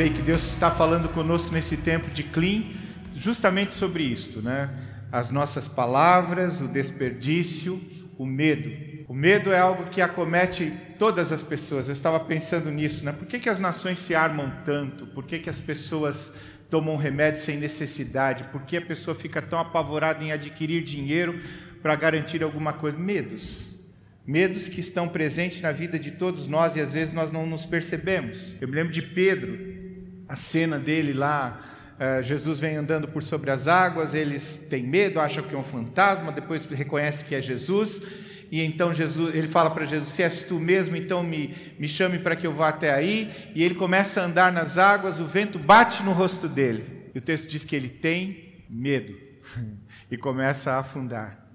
creio 0.00 0.14
que 0.14 0.22
Deus 0.22 0.50
está 0.50 0.70
falando 0.70 1.10
conosco 1.10 1.52
nesse 1.52 1.76
tempo 1.76 2.08
de 2.10 2.22
clean, 2.22 2.62
justamente 3.14 3.74
sobre 3.74 4.02
isto, 4.02 4.40
né? 4.40 4.70
As 5.12 5.28
nossas 5.28 5.68
palavras, 5.68 6.62
o 6.62 6.68
desperdício, 6.68 7.78
o 8.16 8.24
medo. 8.24 8.72
O 9.06 9.12
medo 9.12 9.52
é 9.52 9.58
algo 9.58 9.90
que 9.90 10.00
acomete 10.00 10.72
todas 10.98 11.30
as 11.32 11.42
pessoas. 11.42 11.86
Eu 11.86 11.92
estava 11.92 12.18
pensando 12.18 12.70
nisso, 12.70 13.04
né? 13.04 13.12
Por 13.12 13.28
que, 13.28 13.38
que 13.38 13.50
as 13.50 13.60
nações 13.60 13.98
se 13.98 14.14
armam 14.14 14.50
tanto? 14.64 15.06
Por 15.08 15.26
que, 15.26 15.38
que 15.38 15.50
as 15.50 15.58
pessoas 15.58 16.32
tomam 16.70 16.96
remédio 16.96 17.42
sem 17.42 17.58
necessidade? 17.58 18.44
Por 18.44 18.62
que 18.62 18.78
a 18.78 18.82
pessoa 18.82 19.14
fica 19.14 19.42
tão 19.42 19.58
apavorada 19.58 20.24
em 20.24 20.32
adquirir 20.32 20.82
dinheiro 20.82 21.38
para 21.82 21.94
garantir 21.94 22.42
alguma 22.42 22.72
coisa? 22.72 22.96
Medos 22.96 23.68
medos 24.26 24.68
que 24.68 24.78
estão 24.78 25.08
presentes 25.08 25.60
na 25.60 25.72
vida 25.72 25.98
de 25.98 26.12
todos 26.12 26.46
nós 26.46 26.76
e 26.76 26.80
às 26.80 26.92
vezes 26.92 27.12
nós 27.12 27.32
não 27.32 27.46
nos 27.46 27.66
percebemos. 27.66 28.54
Eu 28.60 28.68
me 28.68 28.76
lembro 28.76 28.92
de 28.92 29.02
Pedro, 29.02 29.79
a 30.30 30.36
cena 30.36 30.78
dele 30.78 31.12
lá, 31.12 31.60
uh, 31.98 32.22
Jesus 32.22 32.60
vem 32.60 32.76
andando 32.76 33.08
por 33.08 33.20
sobre 33.20 33.50
as 33.50 33.66
águas, 33.66 34.14
eles 34.14 34.54
têm 34.70 34.84
medo, 34.84 35.18
acham 35.18 35.42
que 35.42 35.52
é 35.52 35.58
um 35.58 35.64
fantasma, 35.64 36.30
depois 36.30 36.64
reconhece 36.66 37.24
que 37.24 37.34
é 37.34 37.42
Jesus, 37.42 38.00
e 38.48 38.62
então 38.62 38.94
Jesus, 38.94 39.34
ele 39.34 39.48
fala 39.48 39.70
para 39.70 39.84
Jesus: 39.84 40.10
Se 40.10 40.22
és 40.22 40.42
tu 40.42 40.60
mesmo, 40.60 40.96
então 40.96 41.24
me, 41.24 41.52
me 41.78 41.88
chame 41.88 42.20
para 42.20 42.36
que 42.36 42.46
eu 42.46 42.52
vá 42.52 42.68
até 42.68 42.92
aí. 42.92 43.30
E 43.54 43.62
ele 43.62 43.74
começa 43.74 44.20
a 44.20 44.24
andar 44.24 44.52
nas 44.52 44.76
águas, 44.78 45.20
o 45.20 45.26
vento 45.26 45.58
bate 45.58 46.02
no 46.02 46.12
rosto 46.12 46.48
dele. 46.48 47.10
E 47.14 47.18
o 47.18 47.20
texto 47.20 47.48
diz 47.48 47.64
que 47.64 47.76
ele 47.76 47.88
tem 47.88 48.64
medo 48.68 49.16
e 50.10 50.16
começa 50.16 50.72
a 50.72 50.78
afundar. 50.78 51.49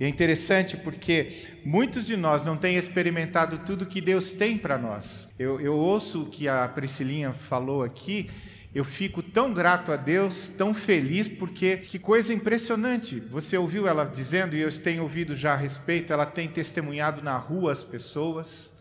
E 0.00 0.04
é 0.06 0.08
interessante 0.08 0.78
porque 0.78 1.42
muitos 1.62 2.06
de 2.06 2.16
nós 2.16 2.42
não 2.42 2.56
têm 2.56 2.76
experimentado 2.76 3.58
tudo 3.58 3.84
que 3.84 4.00
Deus 4.00 4.32
tem 4.32 4.56
para 4.56 4.78
nós. 4.78 5.28
Eu, 5.38 5.60
eu 5.60 5.76
ouço 5.76 6.22
o 6.22 6.26
que 6.26 6.48
a 6.48 6.66
Priscilinha 6.66 7.34
falou 7.34 7.82
aqui, 7.82 8.30
eu 8.74 8.82
fico 8.82 9.22
tão 9.22 9.52
grato 9.52 9.92
a 9.92 9.96
Deus, 9.96 10.48
tão 10.48 10.72
feliz, 10.72 11.28
porque 11.28 11.76
que 11.76 11.98
coisa 11.98 12.32
impressionante. 12.32 13.20
Você 13.20 13.58
ouviu 13.58 13.86
ela 13.86 14.06
dizendo, 14.06 14.56
e 14.56 14.60
eu 14.60 14.72
tenho 14.80 15.02
ouvido 15.02 15.36
já 15.36 15.52
a 15.52 15.56
respeito, 15.56 16.14
ela 16.14 16.24
tem 16.24 16.48
testemunhado 16.48 17.20
na 17.20 17.36
rua 17.36 17.72
as 17.72 17.84
pessoas, 17.84 18.72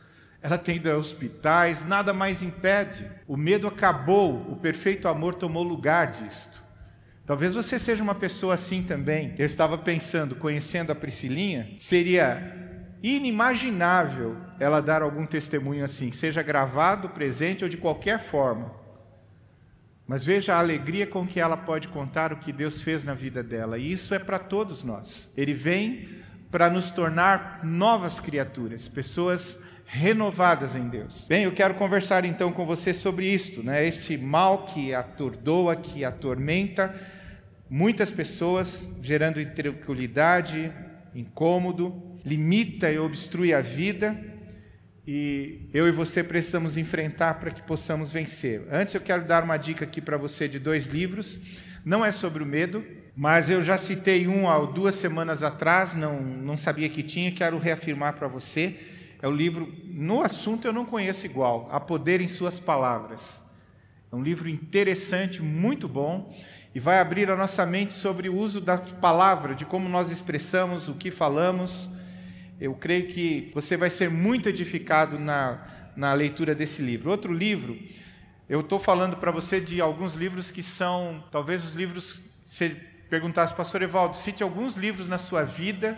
ela 0.42 0.58
tem 0.58 0.78
ido 0.78 0.90
a 0.90 0.96
hospitais, 0.96 1.86
nada 1.86 2.14
mais 2.14 2.42
impede. 2.42 3.06
O 3.28 3.36
medo 3.36 3.68
acabou, 3.68 4.50
o 4.50 4.56
perfeito 4.56 5.06
amor 5.10 5.36
tomou 5.36 5.64
lugar 5.64 6.12
disto. 6.12 6.69
Talvez 7.30 7.54
você 7.54 7.78
seja 7.78 8.02
uma 8.02 8.16
pessoa 8.16 8.56
assim 8.56 8.82
também. 8.82 9.36
Eu 9.38 9.46
estava 9.46 9.78
pensando, 9.78 10.36
conhecendo 10.36 10.92
a 10.92 10.96
Priscilinha, 10.96 11.70
seria 11.78 12.42
inimaginável 13.04 14.36
ela 14.60 14.82
dar 14.82 15.04
algum 15.04 15.28
testemunho 15.28 15.86
assim, 15.86 16.12
seja 16.12 16.42
gravado, 16.42 17.10
presente 17.10 17.64
ou 17.64 17.70
de 17.70 17.78
qualquer 17.78 18.18
forma. 18.18 18.74
Mas 20.08 20.26
veja 20.26 20.56
a 20.56 20.60
alegria 20.60 21.06
com 21.06 21.28
que 21.28 21.40
ela 21.40 21.56
pode 21.56 21.90
contar 21.90 22.34
o 22.34 22.38
que 22.38 22.52
Deus 22.52 22.82
fez 22.82 23.04
na 23.04 23.14
vida 23.14 23.44
dela. 23.44 23.78
E 23.78 23.92
isso 23.92 24.16
é 24.16 24.18
para 24.18 24.40
todos 24.40 24.84
nós. 24.84 25.30
Ele 25.38 25.54
vem 25.54 26.10
para 26.50 26.68
nos 26.68 26.90
tornar 26.90 27.64
novas 27.64 28.20
criaturas, 28.20 28.88
pessoas 28.88 29.56
renovadas 29.86 30.76
em 30.76 30.90
Deus. 30.90 31.28
Bem, 31.30 31.44
eu 31.44 31.52
quero 31.52 31.76
conversar 31.76 32.26
então 32.26 32.52
com 32.52 32.66
você 32.66 32.92
sobre 32.92 33.28
isto, 33.28 33.62
né? 33.62 33.86
Este 33.86 34.18
mal 34.18 34.66
que 34.66 34.96
atordoa, 34.96 35.76
que 35.76 36.04
atormenta 36.04 37.19
muitas 37.70 38.12
pessoas, 38.12 38.84
gerando 39.02 39.40
intranquilidade, 39.40 40.72
incômodo, 41.14 42.20
limita 42.26 42.92
e 42.92 42.98
obstrui 42.98 43.54
a 43.54 43.62
vida. 43.62 44.20
E 45.08 45.70
eu 45.74 45.88
e 45.88 45.92
você 45.92 46.24
precisamos 46.24 46.78
enfrentar 46.78 47.36
para 47.36 47.52
que 47.52 47.62
possamos 47.62 48.12
vencer. 48.12 48.68
Antes 48.72 48.94
eu 48.94 49.02
quero 49.02 49.26
dar 49.26 49.44
uma 49.44 49.58
dica 49.58 49.86
aqui 49.86 50.02
para 50.02 50.18
você 50.18 50.48
de 50.48 50.60
dois 50.60 50.88
livros. 50.88 51.40
Não 51.86 52.06
é 52.06 52.12
sobre 52.12 52.44
o 52.44 52.46
medo, 52.46 52.86
mas 53.16 53.50
eu 53.50 53.64
já 53.64 53.78
citei 53.78 54.28
um 54.28 54.50
há 54.50 54.60
duas 54.66 54.96
semanas 54.96 55.44
atrás, 55.44 55.96
não, 55.96 56.22
não 56.22 56.58
sabia 56.58 56.90
que 56.90 57.02
tinha, 57.02 57.32
quero 57.32 57.58
reafirmar 57.58 58.18
para 58.18 58.28
você. 58.28 58.78
É 59.22 59.28
o 59.28 59.32
livro, 59.32 59.74
no 59.86 60.22
assunto 60.22 60.68
eu 60.68 60.74
não 60.74 60.86
conheço 60.86 61.26
igual, 61.26 61.68
A 61.72 61.80
Poder 61.80 62.22
em 62.22 62.28
Suas 62.28 62.60
Palavras. 62.60 63.42
É 64.12 64.16
um 64.16 64.24
livro 64.24 64.50
interessante, 64.50 65.42
muito 65.42 65.88
bom 65.88 66.34
e 66.74 66.80
vai 66.80 67.00
abrir 67.00 67.30
a 67.30 67.36
nossa 67.36 67.66
mente 67.66 67.94
sobre 67.94 68.30
o 68.30 68.36
uso 68.36 68.62
da 68.62 68.78
palavra, 68.78 69.56
de 69.56 69.66
como 69.66 69.90
nós 69.90 70.12
expressamos 70.12 70.88
o 70.88 70.94
que 70.94 71.10
falamos. 71.10 71.90
Eu 72.60 72.74
creio 72.76 73.08
que 73.08 73.52
você 73.54 73.76
vai 73.76 73.90
ser 73.90 74.10
muito 74.10 74.50
edificado 74.50 75.18
na, 75.18 75.66
na 75.96 76.14
leitura 76.14 76.54
desse 76.54 76.82
livro. 76.82 77.10
Outro 77.10 77.34
livro, 77.34 77.78
eu 78.48 78.60
estou 78.60 78.80
falando 78.80 79.18
para 79.18 79.32
você 79.32 79.60
de 79.60 79.82
alguns 79.82 80.14
livros 80.14 80.52
que 80.52 80.62
são, 80.62 81.24
talvez 81.32 81.64
os 81.64 81.74
livros, 81.74 82.22
se 82.46 82.70
perguntasse, 83.10 83.54
Pastor 83.54 83.82
Evaldo, 83.82 84.16
cite 84.16 84.44
alguns 84.44 84.76
livros 84.76 85.08
na 85.08 85.18
sua 85.18 85.44
vida 85.44 85.98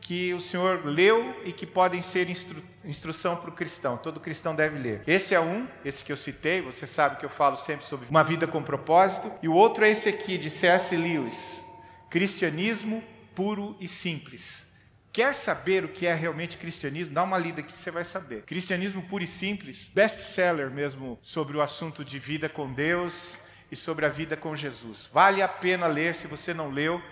que 0.00 0.32
o 0.34 0.40
Senhor 0.40 0.84
leu 0.84 1.40
e 1.44 1.52
que 1.52 1.66
podem 1.66 2.02
ser 2.02 2.28
instru 2.28 2.62
instrução 2.82 3.36
para 3.36 3.50
o 3.50 3.52
cristão. 3.52 3.98
Todo 3.98 4.18
cristão 4.18 4.54
deve 4.54 4.78
ler. 4.78 5.02
Esse 5.06 5.34
é 5.34 5.40
um, 5.40 5.68
esse 5.84 6.02
que 6.02 6.10
eu 6.10 6.16
citei, 6.16 6.62
você 6.62 6.86
sabe 6.86 7.16
que 7.16 7.24
eu 7.26 7.30
falo 7.30 7.56
sempre 7.56 7.86
sobre 7.86 8.08
uma 8.08 8.24
vida 8.24 8.46
com 8.46 8.62
propósito. 8.62 9.30
E 9.42 9.48
o 9.48 9.54
outro 9.54 9.84
é 9.84 9.90
esse 9.90 10.08
aqui, 10.08 10.38
de 10.38 10.48
C.S. 10.48 10.96
Lewis: 10.96 11.62
Cristianismo 12.08 13.04
puro 13.34 13.76
e 13.80 13.86
simples. 13.86 14.66
Quer 15.12 15.34
saber 15.34 15.84
o 15.84 15.88
que 15.88 16.06
é 16.06 16.14
realmente 16.14 16.56
cristianismo? 16.56 17.12
Dá 17.12 17.22
uma 17.24 17.36
lida 17.36 17.60
aqui 17.60 17.72
que 17.72 17.78
você 17.78 17.90
vai 17.90 18.04
saber. 18.04 18.42
Cristianismo 18.42 19.02
puro 19.02 19.24
e 19.24 19.26
simples, 19.26 19.90
best-seller 19.92 20.70
mesmo 20.70 21.18
sobre 21.20 21.56
o 21.56 21.60
assunto 21.60 22.04
de 22.04 22.18
vida 22.18 22.48
com 22.48 22.72
Deus 22.72 23.38
e 23.72 23.76
sobre 23.76 24.06
a 24.06 24.08
vida 24.08 24.36
com 24.36 24.54
Jesus. 24.54 25.08
Vale 25.12 25.42
a 25.42 25.48
pena 25.48 25.86
ler, 25.86 26.14
se 26.14 26.28
você 26.28 26.54
não 26.54 26.70
leu, 26.70 27.02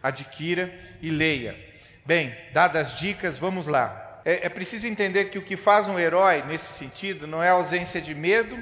adquira 0.00 0.72
e 1.02 1.10
leia. 1.10 1.58
Bem, 2.08 2.34
dadas 2.54 2.86
as 2.86 2.98
dicas, 2.98 3.38
vamos 3.38 3.66
lá. 3.66 4.22
É, 4.24 4.46
é 4.46 4.48
preciso 4.48 4.86
entender 4.86 5.26
que 5.26 5.36
o 5.36 5.42
que 5.42 5.58
faz 5.58 5.90
um 5.90 5.98
herói 5.98 6.42
nesse 6.42 6.72
sentido 6.72 7.26
não 7.26 7.42
é 7.42 7.50
a 7.50 7.52
ausência 7.52 8.00
de 8.00 8.14
medo, 8.14 8.56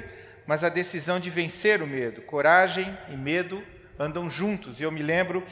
mas 0.45 0.65
a 0.65 0.69
decisão 0.69 1.17
de 1.17 1.29
vencer 1.29 1.81
o 1.81 1.87
medo. 1.87 2.21
Coragem 2.23 2.85
e 3.09 3.15
medo 3.15 3.63
andam 3.97 4.29
juntos. 4.29 4.81
E 4.81 4.83
eu 4.83 4.91
me 4.91 5.01
lembro 5.01 5.45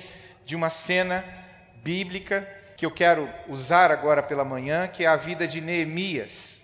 de 0.45 0.57
uma 0.57 0.69
cena 0.69 1.23
bíblica 1.85 2.45
que 2.75 2.85
eu 2.85 2.91
quero 2.91 3.29
usar 3.47 3.91
agora 3.91 4.21
pela 4.21 4.43
manhã, 4.43 4.89
que 4.89 5.05
é 5.05 5.07
a 5.07 5.15
vida 5.15 5.47
de 5.47 5.61
Neemias. 5.61 6.61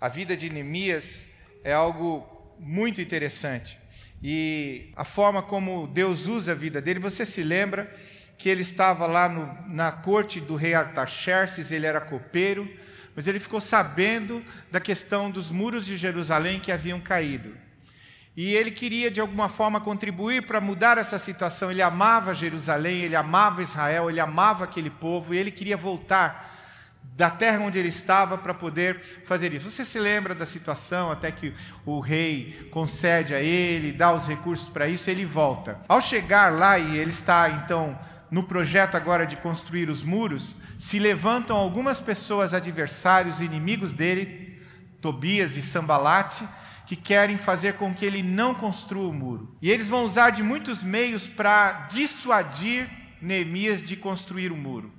A 0.00 0.08
vida 0.08 0.34
de 0.34 0.48
Neemias 0.48 1.26
é 1.62 1.74
algo 1.74 2.26
muito 2.58 2.98
interessante. 2.98 3.78
E 4.22 4.90
a 4.96 5.04
forma 5.04 5.42
como 5.42 5.86
Deus 5.86 6.24
usa 6.24 6.52
a 6.52 6.54
vida 6.54 6.80
dele, 6.80 6.98
você 6.98 7.26
se 7.26 7.42
lembra 7.42 7.94
que 8.42 8.48
ele 8.48 8.62
estava 8.62 9.06
lá 9.06 9.28
no, 9.28 9.56
na 9.68 9.92
corte 9.92 10.40
do 10.40 10.56
rei 10.56 10.74
Artaxerxes, 10.74 11.70
ele 11.70 11.86
era 11.86 12.00
copeiro, 12.00 12.68
mas 13.14 13.28
ele 13.28 13.38
ficou 13.38 13.60
sabendo 13.60 14.44
da 14.68 14.80
questão 14.80 15.30
dos 15.30 15.48
muros 15.48 15.86
de 15.86 15.96
Jerusalém 15.96 16.58
que 16.58 16.72
haviam 16.72 16.98
caído. 16.98 17.56
E 18.36 18.52
ele 18.52 18.72
queria, 18.72 19.12
de 19.12 19.20
alguma 19.20 19.48
forma, 19.48 19.80
contribuir 19.80 20.44
para 20.44 20.60
mudar 20.60 20.98
essa 20.98 21.20
situação. 21.20 21.70
Ele 21.70 21.82
amava 21.82 22.34
Jerusalém, 22.34 23.02
ele 23.02 23.14
amava 23.14 23.62
Israel, 23.62 24.10
ele 24.10 24.18
amava 24.18 24.64
aquele 24.64 24.90
povo, 24.90 25.32
e 25.32 25.38
ele 25.38 25.52
queria 25.52 25.76
voltar 25.76 26.50
da 27.14 27.30
terra 27.30 27.60
onde 27.60 27.78
ele 27.78 27.90
estava 27.90 28.36
para 28.36 28.52
poder 28.54 29.22
fazer 29.24 29.52
isso. 29.52 29.70
Você 29.70 29.84
se 29.84 30.00
lembra 30.00 30.34
da 30.34 30.46
situação 30.46 31.12
até 31.12 31.30
que 31.30 31.54
o 31.86 32.00
rei 32.00 32.68
concede 32.72 33.34
a 33.34 33.40
ele, 33.40 33.92
dá 33.92 34.12
os 34.12 34.26
recursos 34.26 34.68
para 34.68 34.88
isso, 34.88 35.08
ele 35.08 35.24
volta. 35.24 35.78
Ao 35.86 36.00
chegar 36.00 36.52
lá 36.52 36.76
e 36.76 36.96
ele 36.96 37.10
está 37.10 37.48
então 37.50 37.96
no 38.32 38.42
projeto 38.42 38.94
agora 38.94 39.26
de 39.26 39.36
construir 39.36 39.90
os 39.90 40.02
muros, 40.02 40.56
se 40.78 40.98
levantam 40.98 41.54
algumas 41.54 42.00
pessoas 42.00 42.54
adversários, 42.54 43.42
inimigos 43.42 43.92
dele, 43.92 44.58
Tobias 45.02 45.54
e 45.54 45.60
Sambalate, 45.60 46.48
que 46.86 46.96
querem 46.96 47.36
fazer 47.36 47.74
com 47.74 47.94
que 47.94 48.06
ele 48.06 48.22
não 48.22 48.54
construa 48.54 49.10
o 49.10 49.12
muro. 49.12 49.54
E 49.60 49.70
eles 49.70 49.90
vão 49.90 50.04
usar 50.04 50.30
de 50.30 50.42
muitos 50.42 50.82
meios 50.82 51.28
para 51.28 51.88
dissuadir 51.90 52.88
Neemias 53.20 53.84
de 53.84 53.96
construir 53.96 54.50
o 54.50 54.56
muro. 54.56 54.90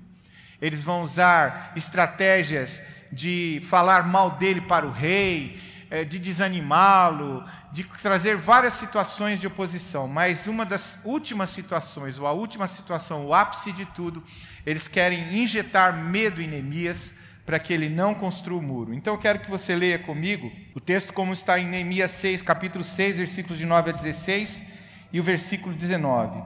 Eles 0.61 0.83
vão 0.83 1.01
usar 1.01 1.73
estratégias 1.75 2.83
de 3.11 3.63
falar 3.65 4.07
mal 4.07 4.31
dele 4.37 4.61
para 4.61 4.85
o 4.85 4.91
rei, 4.91 5.59
eh, 5.93 6.03
de 6.03 6.17
desanimá-lo, 6.17 7.45
de 7.71 7.83
trazer 8.01 8.35
várias 8.35 8.73
situações 8.73 9.39
de 9.39 9.45
oposição, 9.45 10.07
mas 10.07 10.47
uma 10.47 10.65
das 10.65 10.97
últimas 11.05 11.51
situações, 11.51 12.17
ou 12.17 12.25
a 12.25 12.31
última 12.31 12.65
situação, 12.65 13.27
o 13.27 13.31
ápice 13.31 13.71
de 13.71 13.85
tudo, 13.85 14.23
eles 14.65 14.87
querem 14.87 15.37
injetar 15.37 15.95
medo 15.95 16.41
em 16.41 16.47
Neemias 16.47 17.13
para 17.45 17.59
que 17.59 17.71
ele 17.71 17.89
não 17.89 18.15
construa 18.15 18.57
o 18.57 18.63
muro. 18.63 18.91
Então 18.91 19.13
eu 19.13 19.19
quero 19.19 19.37
que 19.37 19.51
você 19.51 19.75
leia 19.75 19.99
comigo 19.99 20.51
o 20.73 20.79
texto 20.79 21.13
como 21.13 21.31
está 21.31 21.59
em 21.59 21.67
Neemias 21.67 22.09
6, 22.09 22.41
capítulo 22.41 22.83
6, 22.83 23.17
versículos 23.17 23.59
de 23.59 23.65
9 23.67 23.91
a 23.91 23.93
16 23.93 24.63
e 25.11 25.19
o 25.19 25.23
versículo 25.23 25.75
19. 25.75 26.41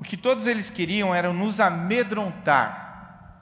O 0.00 0.02
que 0.02 0.16
todos 0.16 0.48
eles 0.48 0.68
queriam 0.68 1.14
era 1.14 1.32
nos 1.32 1.60
amedrontar. 1.60 2.83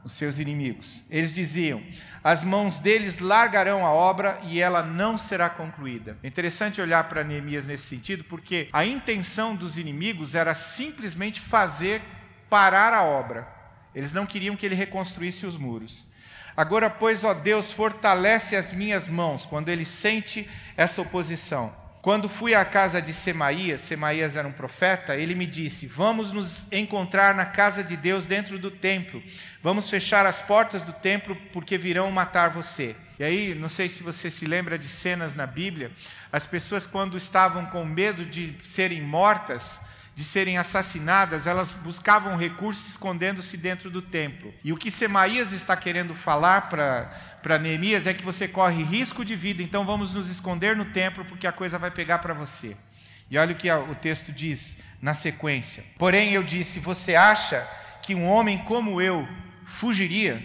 Os 0.04 0.12
seus 0.12 0.38
inimigos. 0.38 1.04
Eles 1.10 1.34
diziam: 1.34 1.82
as 2.22 2.42
mãos 2.42 2.78
deles 2.78 3.18
largarão 3.18 3.84
a 3.86 3.92
obra 3.92 4.38
e 4.44 4.60
ela 4.60 4.82
não 4.82 5.16
será 5.16 5.48
concluída. 5.48 6.16
É 6.22 6.28
interessante 6.28 6.80
olhar 6.80 7.08
para 7.08 7.24
Neemias 7.24 7.64
nesse 7.64 7.84
sentido, 7.84 8.24
porque 8.24 8.68
a 8.72 8.84
intenção 8.84 9.54
dos 9.54 9.78
inimigos 9.78 10.34
era 10.34 10.54
simplesmente 10.54 11.40
fazer 11.40 12.02
parar 12.48 12.92
a 12.92 13.02
obra. 13.02 13.48
Eles 13.94 14.12
não 14.12 14.26
queriam 14.26 14.56
que 14.56 14.66
ele 14.66 14.74
reconstruísse 14.74 15.46
os 15.46 15.56
muros. 15.56 16.06
Agora, 16.56 16.90
pois, 16.90 17.24
ó 17.24 17.32
Deus, 17.32 17.72
fortalece 17.72 18.54
as 18.54 18.72
minhas 18.72 19.08
mãos 19.08 19.46
quando 19.46 19.68
ele 19.68 19.84
sente 19.84 20.48
essa 20.76 21.00
oposição. 21.00 21.81
Quando 22.02 22.28
fui 22.28 22.52
à 22.52 22.64
casa 22.64 23.00
de 23.00 23.14
Semaías, 23.14 23.80
Semaías 23.80 24.34
era 24.34 24.48
um 24.48 24.52
profeta, 24.52 25.16
ele 25.16 25.36
me 25.36 25.46
disse: 25.46 25.86
Vamos 25.86 26.32
nos 26.32 26.66
encontrar 26.72 27.32
na 27.32 27.46
casa 27.46 27.84
de 27.84 27.96
Deus 27.96 28.26
dentro 28.26 28.58
do 28.58 28.72
templo. 28.72 29.22
Vamos 29.62 29.88
fechar 29.88 30.26
as 30.26 30.42
portas 30.42 30.82
do 30.82 30.92
templo 30.92 31.36
porque 31.52 31.78
virão 31.78 32.10
matar 32.10 32.50
você. 32.50 32.96
E 33.20 33.24
aí, 33.24 33.54
não 33.54 33.68
sei 33.68 33.88
se 33.88 34.02
você 34.02 34.32
se 34.32 34.46
lembra 34.46 34.76
de 34.76 34.88
cenas 34.88 35.36
na 35.36 35.46
Bíblia, 35.46 35.92
as 36.32 36.44
pessoas, 36.44 36.88
quando 36.88 37.16
estavam 37.16 37.66
com 37.66 37.84
medo 37.84 38.26
de 38.26 38.56
serem 38.64 39.00
mortas, 39.00 39.80
de 40.14 40.24
serem 40.24 40.58
assassinadas, 40.58 41.46
elas 41.46 41.72
buscavam 41.72 42.36
recursos 42.36 42.88
escondendo-se 42.88 43.56
dentro 43.56 43.90
do 43.90 44.02
templo. 44.02 44.52
E 44.62 44.72
o 44.72 44.76
que 44.76 44.90
Semaías 44.90 45.52
está 45.52 45.74
querendo 45.76 46.14
falar 46.14 46.68
para 46.68 47.58
Neemias 47.58 48.06
é 48.06 48.12
que 48.12 48.24
você 48.24 48.46
corre 48.46 48.82
risco 48.82 49.24
de 49.24 49.34
vida, 49.34 49.62
então 49.62 49.86
vamos 49.86 50.12
nos 50.12 50.28
esconder 50.28 50.76
no 50.76 50.84
templo 50.86 51.24
porque 51.24 51.46
a 51.46 51.52
coisa 51.52 51.78
vai 51.78 51.90
pegar 51.90 52.18
para 52.18 52.34
você. 52.34 52.76
E 53.30 53.38
olha 53.38 53.54
o 53.54 53.56
que 53.56 53.70
o 53.70 53.94
texto 53.94 54.30
diz 54.30 54.76
na 55.00 55.14
sequência. 55.14 55.82
Porém, 55.98 56.32
eu 56.32 56.42
disse: 56.42 56.78
Você 56.78 57.14
acha 57.14 57.66
que 58.02 58.14
um 58.14 58.28
homem 58.28 58.58
como 58.58 59.00
eu 59.00 59.26
fugiria? 59.64 60.42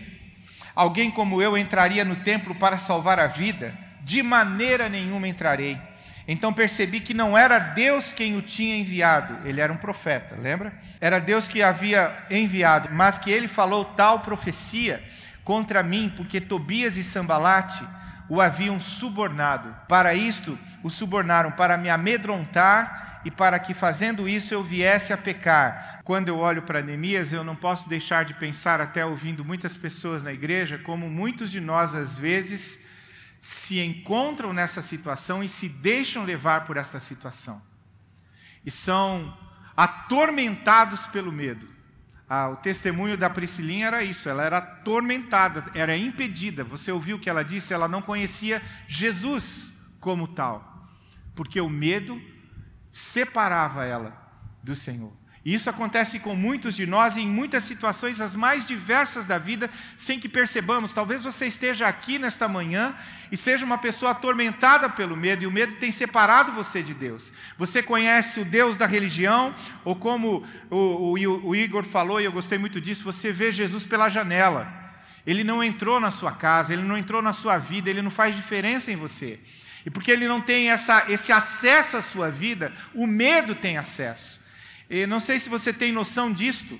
Alguém 0.73 1.11
como 1.11 1.41
eu 1.41 1.57
entraria 1.57 2.05
no 2.05 2.15
templo 2.17 2.55
para 2.55 2.77
salvar 2.77 3.19
a 3.19 3.27
vida? 3.27 3.77
De 4.03 4.23
maneira 4.23 4.87
nenhuma 4.87 5.27
entrarei. 5.27 5.77
Então 6.27 6.51
percebi 6.51 6.99
que 6.99 7.13
não 7.13 7.37
era 7.37 7.57
Deus 7.57 8.11
quem 8.11 8.35
o 8.35 8.41
tinha 8.41 8.75
enviado, 8.75 9.47
ele 9.47 9.61
era 9.61 9.71
um 9.71 9.77
profeta, 9.77 10.35
lembra? 10.35 10.73
Era 10.99 11.19
Deus 11.19 11.47
que 11.47 11.63
havia 11.63 12.25
enviado, 12.29 12.89
mas 12.91 13.17
que 13.17 13.31
ele 13.31 13.47
falou 13.47 13.85
tal 13.85 14.19
profecia 14.19 15.01
contra 15.43 15.81
mim, 15.81 16.11
porque 16.17 16.41
Tobias 16.41 16.97
e 16.97 17.03
Sambalate 17.03 17.81
o 18.27 18.41
haviam 18.41 18.77
subornado. 18.77 19.73
Para 19.87 20.13
isto, 20.13 20.59
o 20.83 20.89
subornaram 20.89 21.51
para 21.51 21.77
me 21.77 21.89
amedrontar 21.89 23.21
e 23.23 23.31
para 23.31 23.57
que 23.57 23.73
fazendo 23.73 24.27
isso 24.27 24.53
eu 24.53 24.61
viesse 24.61 25.13
a 25.13 25.17
pecar. 25.17 26.01
Quando 26.03 26.27
eu 26.27 26.37
olho 26.37 26.61
para 26.61 26.81
Neemias, 26.81 27.31
eu 27.31 27.43
não 27.43 27.55
posso 27.55 27.87
deixar 27.87 28.25
de 28.25 28.33
pensar, 28.33 28.81
até 28.81 29.05
ouvindo 29.05 29.43
muitas 29.45 29.77
pessoas 29.77 30.23
na 30.23 30.33
igreja, 30.33 30.77
como 30.77 31.09
muitos 31.09 31.49
de 31.49 31.61
nós 31.61 31.95
às 31.95 32.19
vezes 32.19 32.81
se 33.39 33.79
encontram 33.79 34.53
nessa 34.53 34.81
situação 34.81 35.43
e 35.43 35.49
se 35.49 35.69
deixam 35.69 36.23
levar 36.23 36.65
por 36.65 36.77
essa 36.77 36.99
situação. 36.99 37.61
E 38.65 38.71
são 38.71 39.35
atormentados 39.75 41.07
pelo 41.07 41.31
medo. 41.31 41.67
Ah, 42.29 42.49
o 42.49 42.57
testemunho 42.57 43.17
da 43.17 43.29
Priscilinha 43.29 43.87
era 43.87 44.03
isso, 44.03 44.27
ela 44.27 44.43
era 44.43 44.57
atormentada, 44.57 45.63
era 45.73 45.95
impedida. 45.95 46.63
Você 46.63 46.91
ouviu 46.91 47.15
o 47.15 47.19
que 47.19 47.29
ela 47.29 47.43
disse? 47.43 47.73
Ela 47.73 47.87
não 47.87 48.01
conhecia 48.01 48.61
Jesus 48.87 49.71
como 49.99 50.27
tal, 50.27 50.89
porque 51.33 51.61
o 51.61 51.69
medo 51.69 52.21
separava 52.91 53.85
ela 53.85 54.13
do 54.61 54.75
Senhor. 54.75 55.13
E 55.47 55.53
isso 55.53 55.69
acontece 55.69 56.19
com 56.19 56.35
muitos 56.35 56.75
de 56.75 56.85
nós 56.85 57.15
em 57.15 57.25
muitas 57.25 57.63
situações, 57.63 58.19
as 58.19 58.35
mais 58.35 58.67
diversas 58.67 59.27
da 59.27 59.37
vida, 59.37 59.69
sem 59.95 60.19
que 60.19 60.27
percebamos. 60.27 60.91
Talvez 60.91 61.23
você 61.23 61.45
esteja 61.45 61.87
aqui 61.87 62.19
nesta 62.19 62.49
manhã 62.49 62.93
e 63.31 63.37
seja 63.37 63.63
uma 63.63 63.77
pessoa 63.77 64.11
atormentada 64.11 64.89
pelo 64.89 65.15
medo, 65.15 65.43
e 65.43 65.47
o 65.47 65.51
medo 65.51 65.75
tem 65.75 65.89
separado 65.89 66.51
você 66.51 66.83
de 66.83 66.93
Deus. 66.93 67.31
Você 67.57 67.81
conhece 67.81 68.41
o 68.41 68.43
Deus 68.43 68.75
da 68.75 68.85
religião, 68.85 69.55
ou 69.85 69.95
como 69.95 70.45
o, 70.69 71.17
o, 71.17 71.47
o 71.47 71.55
Igor 71.55 71.85
falou, 71.85 72.19
e 72.19 72.25
eu 72.25 72.31
gostei 72.33 72.57
muito 72.57 72.81
disso, 72.81 73.05
você 73.05 73.31
vê 73.31 73.49
Jesus 73.49 73.85
pela 73.85 74.09
janela. 74.09 74.67
Ele 75.25 75.45
não 75.45 75.63
entrou 75.63 75.97
na 75.97 76.11
sua 76.11 76.33
casa, 76.33 76.73
ele 76.73 76.83
não 76.83 76.97
entrou 76.97 77.21
na 77.21 77.31
sua 77.31 77.57
vida, 77.57 77.89
ele 77.89 78.01
não 78.01 78.11
faz 78.11 78.35
diferença 78.35 78.91
em 78.91 78.97
você. 78.97 79.39
E 79.85 79.89
porque 79.89 80.11
ele 80.11 80.27
não 80.27 80.41
tem 80.41 80.71
essa, 80.71 81.05
esse 81.07 81.31
acesso 81.31 81.95
à 81.95 82.01
sua 82.01 82.29
vida, 82.29 82.73
o 82.93 83.07
medo 83.07 83.55
tem 83.55 83.77
acesso. 83.77 84.36
E 84.89 85.05
não 85.05 85.19
sei 85.19 85.39
se 85.39 85.49
você 85.49 85.73
tem 85.73 85.91
noção 85.91 86.31
disto, 86.31 86.79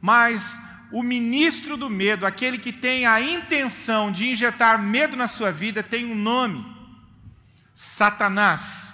mas 0.00 0.58
o 0.90 1.02
ministro 1.02 1.76
do 1.76 1.90
medo, 1.90 2.26
aquele 2.26 2.58
que 2.58 2.72
tem 2.72 3.06
a 3.06 3.20
intenção 3.20 4.10
de 4.10 4.28
injetar 4.28 4.80
medo 4.80 5.16
na 5.16 5.28
sua 5.28 5.52
vida, 5.52 5.82
tem 5.82 6.06
um 6.06 6.14
nome: 6.14 6.64
Satanás. 7.74 8.88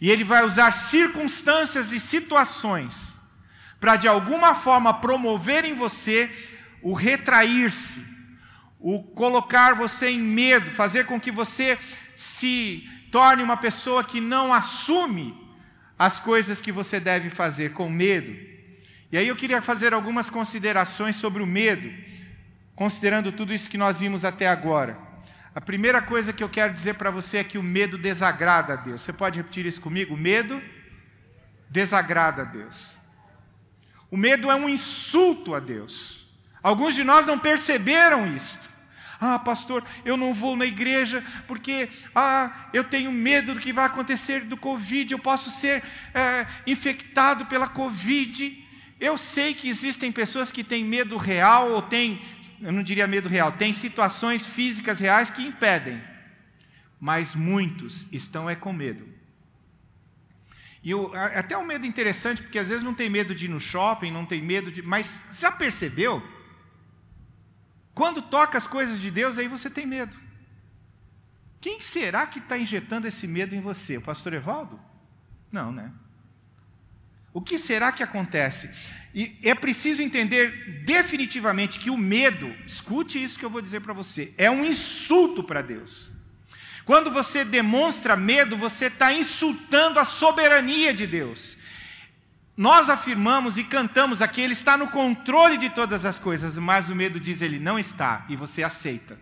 E 0.00 0.10
ele 0.10 0.24
vai 0.24 0.44
usar 0.44 0.72
circunstâncias 0.72 1.92
e 1.92 2.00
situações 2.00 3.12
para, 3.78 3.96
de 3.96 4.08
alguma 4.08 4.54
forma, 4.54 4.94
promover 4.94 5.64
em 5.64 5.74
você 5.74 6.30
o 6.82 6.92
retrair-se, 6.92 8.04
o 8.80 9.00
colocar 9.00 9.74
você 9.74 10.08
em 10.08 10.18
medo, 10.18 10.70
fazer 10.72 11.06
com 11.06 11.20
que 11.20 11.30
você 11.30 11.78
se 12.16 12.88
torne 13.12 13.42
uma 13.42 13.56
pessoa 13.56 14.02
que 14.02 14.20
não 14.20 14.52
assume 14.52 15.41
as 16.02 16.18
coisas 16.18 16.60
que 16.60 16.72
você 16.72 16.98
deve 16.98 17.30
fazer 17.30 17.74
com 17.74 17.88
medo. 17.88 18.36
E 19.12 19.16
aí 19.16 19.28
eu 19.28 19.36
queria 19.36 19.62
fazer 19.62 19.94
algumas 19.94 20.28
considerações 20.28 21.14
sobre 21.14 21.40
o 21.40 21.46
medo, 21.46 21.88
considerando 22.74 23.30
tudo 23.30 23.54
isso 23.54 23.70
que 23.70 23.78
nós 23.78 24.00
vimos 24.00 24.24
até 24.24 24.48
agora. 24.48 24.98
A 25.54 25.60
primeira 25.60 26.02
coisa 26.02 26.32
que 26.32 26.42
eu 26.42 26.48
quero 26.48 26.74
dizer 26.74 26.94
para 26.94 27.12
você 27.12 27.38
é 27.38 27.44
que 27.44 27.56
o 27.56 27.62
medo 27.62 27.96
desagrada 27.96 28.72
a 28.72 28.76
Deus. 28.76 29.02
Você 29.02 29.12
pode 29.12 29.38
repetir 29.38 29.64
isso 29.64 29.80
comigo? 29.80 30.14
O 30.14 30.18
medo 30.18 30.60
desagrada 31.70 32.42
a 32.42 32.46
Deus. 32.46 32.96
O 34.10 34.16
medo 34.16 34.50
é 34.50 34.56
um 34.56 34.68
insulto 34.68 35.54
a 35.54 35.60
Deus. 35.60 36.26
Alguns 36.60 36.96
de 36.96 37.04
nós 37.04 37.24
não 37.26 37.38
perceberam 37.38 38.26
isto. 38.26 38.68
Ah, 39.24 39.38
pastor, 39.38 39.84
eu 40.04 40.16
não 40.16 40.34
vou 40.34 40.56
na 40.56 40.66
igreja 40.66 41.24
porque 41.46 41.88
ah, 42.12 42.68
eu 42.72 42.82
tenho 42.82 43.12
medo 43.12 43.54
do 43.54 43.60
que 43.60 43.72
vai 43.72 43.84
acontecer 43.86 44.40
do 44.40 44.56
Covid, 44.56 45.12
eu 45.12 45.18
posso 45.20 45.48
ser 45.48 45.80
é, 46.12 46.44
infectado 46.66 47.46
pela 47.46 47.68
Covid. 47.68 48.66
Eu 48.98 49.16
sei 49.16 49.54
que 49.54 49.68
existem 49.68 50.10
pessoas 50.10 50.50
que 50.50 50.64
têm 50.64 50.82
medo 50.84 51.16
real, 51.16 51.70
ou 51.70 51.80
têm, 51.80 52.20
eu 52.60 52.72
não 52.72 52.82
diria 52.82 53.06
medo 53.06 53.28
real, 53.28 53.52
tem 53.52 53.72
situações 53.72 54.44
físicas 54.44 54.98
reais 54.98 55.30
que 55.30 55.46
impedem, 55.46 56.02
mas 56.98 57.36
muitos 57.36 58.08
estão 58.10 58.50
é 58.50 58.56
com 58.56 58.72
medo. 58.72 59.06
E 60.82 60.90
eu, 60.90 61.14
até 61.14 61.56
um 61.56 61.64
medo 61.64 61.86
interessante, 61.86 62.42
porque 62.42 62.58
às 62.58 62.66
vezes 62.66 62.82
não 62.82 62.92
tem 62.92 63.08
medo 63.08 63.36
de 63.36 63.44
ir 63.44 63.48
no 63.48 63.60
shopping, 63.60 64.10
não 64.10 64.26
tem 64.26 64.42
medo 64.42 64.72
de. 64.72 64.82
Mas 64.82 65.22
já 65.32 65.52
percebeu? 65.52 66.20
Quando 67.94 68.22
toca 68.22 68.56
as 68.56 68.66
coisas 68.66 69.00
de 69.00 69.10
Deus, 69.10 69.38
aí 69.38 69.48
você 69.48 69.68
tem 69.68 69.86
medo. 69.86 70.16
Quem 71.60 71.80
será 71.80 72.26
que 72.26 72.38
está 72.38 72.58
injetando 72.58 73.06
esse 73.06 73.26
medo 73.26 73.54
em 73.54 73.60
você? 73.60 73.96
O 73.96 74.02
pastor 74.02 74.32
Evaldo? 74.32 74.80
Não, 75.50 75.70
né? 75.70 75.92
O 77.32 77.40
que 77.40 77.58
será 77.58 77.92
que 77.92 78.02
acontece? 78.02 78.70
E 79.14 79.38
é 79.42 79.54
preciso 79.54 80.02
entender 80.02 80.82
definitivamente 80.84 81.78
que 81.78 81.90
o 81.90 81.96
medo, 81.96 82.54
escute 82.66 83.22
isso 83.22 83.38
que 83.38 83.44
eu 83.44 83.50
vou 83.50 83.60
dizer 83.60 83.80
para 83.80 83.92
você, 83.92 84.32
é 84.36 84.50
um 84.50 84.64
insulto 84.64 85.42
para 85.42 85.62
Deus. 85.62 86.10
Quando 86.84 87.10
você 87.10 87.44
demonstra 87.44 88.16
medo, 88.16 88.56
você 88.56 88.86
está 88.86 89.12
insultando 89.12 90.00
a 90.00 90.04
soberania 90.04 90.92
de 90.92 91.06
Deus. 91.06 91.56
Nós 92.56 92.90
afirmamos 92.90 93.56
e 93.56 93.64
cantamos 93.64 94.20
aqui, 94.20 94.40
Ele 94.40 94.52
está 94.52 94.76
no 94.76 94.88
controle 94.88 95.56
de 95.56 95.70
todas 95.70 96.04
as 96.04 96.18
coisas, 96.18 96.58
mas 96.58 96.88
o 96.88 96.94
medo 96.94 97.18
diz 97.18 97.40
Ele 97.40 97.58
não 97.58 97.78
está, 97.78 98.24
e 98.28 98.36
você 98.36 98.62
aceita. 98.62 99.18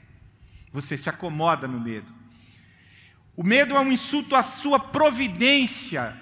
Você 0.73 0.97
se 0.97 1.09
acomoda 1.09 1.67
no 1.69 1.81
medo. 1.81 2.13
O 3.37 3.43
medo 3.43 3.77
é 3.77 3.81
um 3.81 3.93
insulto 3.93 4.37
à 4.37 4.43
sua 4.43 4.79
providência. 4.79 6.17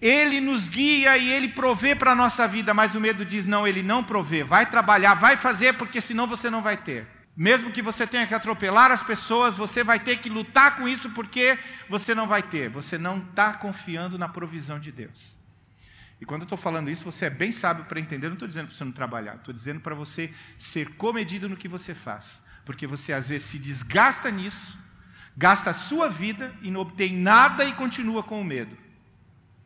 Ele 0.00 0.40
nos 0.40 0.68
guia 0.68 1.16
e 1.16 1.30
ele 1.30 1.48
provê 1.48 1.94
para 1.94 2.12
a 2.12 2.14
nossa 2.14 2.46
vida, 2.48 2.74
mas 2.74 2.94
o 2.94 3.00
medo 3.00 3.24
diz: 3.24 3.46
não, 3.46 3.66
ele 3.66 3.82
não 3.82 4.02
provê. 4.02 4.42
Vai 4.42 4.66
trabalhar, 4.66 5.14
vai 5.14 5.36
fazer, 5.36 5.74
porque 5.74 6.00
senão 6.00 6.26
você 6.26 6.50
não 6.50 6.62
vai 6.62 6.76
ter. 6.76 7.06
Mesmo 7.36 7.70
que 7.70 7.80
você 7.80 8.06
tenha 8.06 8.26
que 8.26 8.34
atropelar 8.34 8.90
as 8.90 9.02
pessoas, 9.02 9.56
você 9.56 9.82
vai 9.82 9.98
ter 9.98 10.18
que 10.18 10.28
lutar 10.28 10.76
com 10.76 10.86
isso, 10.86 11.10
porque 11.10 11.58
você 11.88 12.14
não 12.14 12.26
vai 12.26 12.42
ter. 12.42 12.68
Você 12.68 12.98
não 12.98 13.18
está 13.18 13.54
confiando 13.54 14.18
na 14.18 14.28
provisão 14.28 14.78
de 14.78 14.92
Deus. 14.92 15.41
E 16.22 16.24
quando 16.24 16.42
eu 16.42 16.44
estou 16.44 16.56
falando 16.56 16.88
isso, 16.88 17.04
você 17.04 17.24
é 17.24 17.30
bem 17.30 17.50
sábio 17.50 17.84
para 17.86 17.98
entender. 17.98 18.28
Não 18.28 18.34
estou 18.34 18.46
dizendo 18.46 18.68
para 18.68 18.76
você 18.76 18.84
não 18.84 18.92
trabalhar, 18.92 19.34
estou 19.34 19.52
dizendo 19.52 19.80
para 19.80 19.92
você 19.92 20.32
ser 20.56 20.90
comedido 20.90 21.48
no 21.48 21.56
que 21.56 21.66
você 21.66 21.96
faz. 21.96 22.40
Porque 22.64 22.86
você 22.86 23.12
às 23.12 23.28
vezes 23.28 23.48
se 23.48 23.58
desgasta 23.58 24.30
nisso, 24.30 24.78
gasta 25.36 25.70
a 25.70 25.74
sua 25.74 26.08
vida 26.08 26.54
e 26.62 26.70
não 26.70 26.82
obtém 26.82 27.12
nada 27.12 27.64
e 27.64 27.72
continua 27.72 28.22
com 28.22 28.40
o 28.40 28.44
medo. 28.44 28.78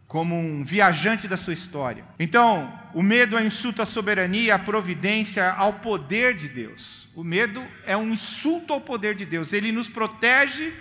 como 0.07 0.35
um 0.35 0.63
viajante 0.63 1.27
da 1.27 1.37
sua 1.37 1.53
história. 1.53 2.05
Então, 2.19 2.73
o 2.95 3.03
medo 3.03 3.37
é 3.37 3.43
um 3.43 3.47
insulto 3.47 3.83
à 3.83 3.87
soberania, 3.87 4.55
à 4.55 4.59
providência, 4.59 5.53
ao 5.53 5.75
poder 5.75 6.35
de 6.35 6.49
Deus. 6.49 7.09
O 7.15 7.25
medo 7.25 7.63
é 7.85 7.97
um 7.97 8.11
insulto 8.13 8.73
ao 8.73 8.81
poder 8.81 9.15
de 9.15 9.27
Deus. 9.27 9.53
Ele 9.53 9.73
nos 9.73 9.89
protege, 9.89 10.73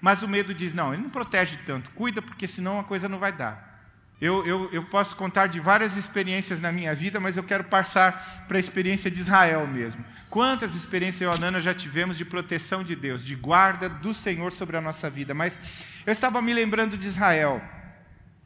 mas 0.00 0.22
o 0.22 0.28
medo 0.28 0.52
diz: 0.52 0.74
não, 0.74 0.92
ele 0.92 1.02
não 1.02 1.10
protege 1.10 1.58
tanto, 1.64 1.90
cuida, 1.90 2.20
porque 2.20 2.48
senão 2.48 2.80
a 2.80 2.84
coisa 2.84 3.08
não 3.08 3.18
vai 3.18 3.32
dar. 3.32 3.71
Eu, 4.22 4.46
eu, 4.46 4.68
eu 4.72 4.84
posso 4.84 5.16
contar 5.16 5.48
de 5.48 5.58
várias 5.58 5.96
experiências 5.96 6.60
na 6.60 6.70
minha 6.70 6.94
vida, 6.94 7.18
mas 7.18 7.36
eu 7.36 7.42
quero 7.42 7.64
passar 7.64 8.46
para 8.46 8.56
a 8.56 8.60
experiência 8.60 9.10
de 9.10 9.20
Israel 9.20 9.66
mesmo. 9.66 10.04
Quantas 10.30 10.76
experiências 10.76 11.22
eu 11.22 11.32
e 11.32 11.34
a 11.34 11.38
Nana 11.38 11.60
já 11.60 11.74
tivemos 11.74 12.16
de 12.16 12.24
proteção 12.24 12.84
de 12.84 12.94
Deus, 12.94 13.24
de 13.24 13.34
guarda 13.34 13.88
do 13.88 14.14
Senhor 14.14 14.52
sobre 14.52 14.76
a 14.76 14.80
nossa 14.80 15.10
vida. 15.10 15.34
Mas 15.34 15.58
eu 16.06 16.12
estava 16.12 16.40
me 16.40 16.54
lembrando 16.54 16.96
de 16.96 17.08
Israel. 17.08 17.60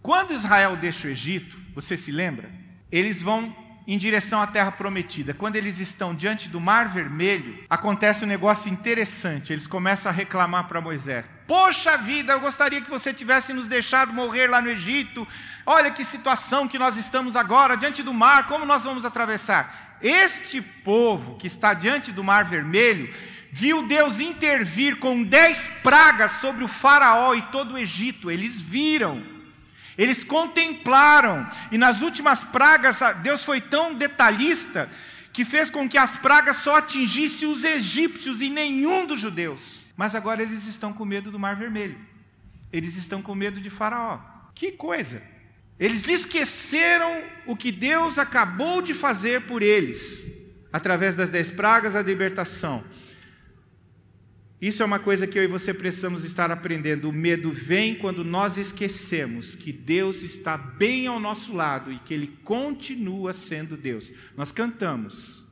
Quando 0.00 0.32
Israel 0.32 0.78
deixa 0.78 1.08
o 1.08 1.10
Egito, 1.10 1.58
você 1.74 1.94
se 1.94 2.10
lembra? 2.10 2.48
Eles 2.90 3.22
vão 3.22 3.54
em 3.86 3.96
direção 3.96 4.40
à 4.40 4.46
terra 4.46 4.72
prometida. 4.72 5.32
Quando 5.32 5.56
eles 5.56 5.78
estão 5.78 6.14
diante 6.14 6.48
do 6.48 6.60
Mar 6.60 6.88
Vermelho, 6.88 7.64
acontece 7.70 8.24
um 8.24 8.28
negócio 8.28 8.70
interessante. 8.70 9.52
Eles 9.52 9.66
começam 9.66 10.10
a 10.10 10.14
reclamar 10.14 10.66
para 10.66 10.80
Moisés: 10.80 11.24
Poxa 11.46 11.96
vida, 11.96 12.32
eu 12.32 12.40
gostaria 12.40 12.80
que 12.80 12.90
você 12.90 13.14
tivesse 13.14 13.52
nos 13.52 13.66
deixado 13.66 14.12
morrer 14.12 14.48
lá 14.48 14.60
no 14.60 14.68
Egito. 14.68 15.26
Olha 15.64 15.90
que 15.90 16.04
situação 16.04 16.66
que 16.66 16.78
nós 16.78 16.96
estamos 16.96 17.36
agora 17.36 17.76
diante 17.76 18.02
do 18.02 18.12
mar, 18.12 18.46
como 18.46 18.66
nós 18.66 18.82
vamos 18.82 19.04
atravessar? 19.04 19.98
Este 20.02 20.60
povo 20.60 21.36
que 21.36 21.46
está 21.46 21.72
diante 21.72 22.12
do 22.12 22.24
Mar 22.24 22.44
Vermelho 22.44 23.12
viu 23.50 23.86
Deus 23.86 24.20
intervir 24.20 24.96
com 24.96 25.22
dez 25.22 25.70
pragas 25.82 26.32
sobre 26.32 26.62
o 26.62 26.68
Faraó 26.68 27.34
e 27.34 27.42
todo 27.42 27.74
o 27.74 27.78
Egito. 27.78 28.30
Eles 28.30 28.60
viram. 28.60 29.35
Eles 29.96 30.22
contemplaram, 30.22 31.48
e 31.72 31.78
nas 31.78 32.02
últimas 32.02 32.44
pragas, 32.44 32.98
Deus 33.22 33.44
foi 33.44 33.60
tão 33.60 33.94
detalhista 33.94 34.90
que 35.32 35.44
fez 35.44 35.70
com 35.70 35.88
que 35.88 35.98
as 35.98 36.18
pragas 36.18 36.58
só 36.58 36.76
atingissem 36.76 37.48
os 37.48 37.64
egípcios 37.64 38.40
e 38.40 38.50
nenhum 38.50 39.06
dos 39.06 39.20
judeus. 39.20 39.80
Mas 39.96 40.14
agora 40.14 40.42
eles 40.42 40.66
estão 40.66 40.92
com 40.92 41.04
medo 41.04 41.30
do 41.30 41.38
Mar 41.38 41.56
Vermelho, 41.56 41.98
eles 42.72 42.96
estão 42.96 43.22
com 43.22 43.34
medo 43.34 43.60
de 43.60 43.70
Faraó. 43.70 44.18
Que 44.54 44.72
coisa! 44.72 45.22
Eles 45.78 46.08
esqueceram 46.08 47.22
o 47.44 47.54
que 47.54 47.70
Deus 47.70 48.18
acabou 48.18 48.80
de 48.80 48.94
fazer 48.94 49.42
por 49.42 49.62
eles, 49.62 50.22
através 50.72 51.14
das 51.14 51.28
dez 51.28 51.50
pragas, 51.50 51.94
a 51.94 52.02
libertação. 52.02 52.82
Isso 54.60 54.82
é 54.82 54.86
uma 54.86 54.98
coisa 54.98 55.26
que 55.26 55.38
eu 55.38 55.44
e 55.44 55.48
você 55.48 55.74
precisamos 55.74 56.24
estar 56.24 56.50
aprendendo. 56.50 57.10
O 57.10 57.12
medo 57.12 57.52
vem 57.52 57.94
quando 57.94 58.24
nós 58.24 58.56
esquecemos 58.56 59.54
que 59.54 59.70
Deus 59.70 60.22
está 60.22 60.56
bem 60.56 61.06
ao 61.06 61.20
nosso 61.20 61.54
lado 61.54 61.92
e 61.92 61.98
que 61.98 62.14
Ele 62.14 62.38
continua 62.42 63.34
sendo 63.34 63.76
Deus. 63.76 64.10
Nós 64.34 64.50
cantamos. 64.50 65.44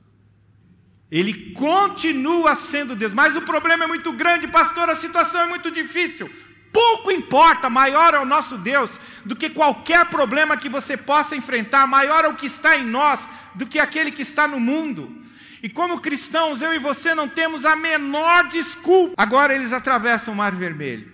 Ele 1.10 1.52
continua 1.52 2.56
sendo 2.56 2.96
Deus, 2.96 3.12
mas 3.12 3.36
o 3.36 3.42
problema 3.42 3.84
é 3.84 3.86
muito 3.86 4.10
grande, 4.12 4.48
pastor, 4.48 4.88
a 4.88 4.96
situação 4.96 5.42
é 5.42 5.46
muito 5.46 5.70
difícil. 5.70 6.30
Pouco 6.72 7.12
importa, 7.12 7.70
maior 7.70 8.14
é 8.14 8.18
o 8.18 8.24
nosso 8.24 8.56
Deus 8.58 8.98
do 9.24 9.36
que 9.36 9.48
qualquer 9.48 10.06
problema 10.06 10.56
que 10.56 10.68
você 10.68 10.96
possa 10.96 11.36
enfrentar, 11.36 11.86
maior 11.86 12.24
é 12.24 12.28
o 12.28 12.34
que 12.34 12.46
está 12.46 12.76
em 12.76 12.84
nós 12.84 13.28
do 13.54 13.66
que 13.66 13.78
aquele 13.78 14.10
que 14.10 14.22
está 14.22 14.48
no 14.48 14.58
mundo. 14.58 15.23
E 15.64 15.68
como 15.70 15.98
cristãos, 15.98 16.60
eu 16.60 16.74
e 16.74 16.78
você 16.78 17.14
não 17.14 17.26
temos 17.26 17.64
a 17.64 17.74
menor 17.74 18.48
desculpa. 18.48 19.14
Agora 19.16 19.54
eles 19.54 19.72
atravessam 19.72 20.34
o 20.34 20.36
Mar 20.36 20.54
Vermelho. 20.54 21.10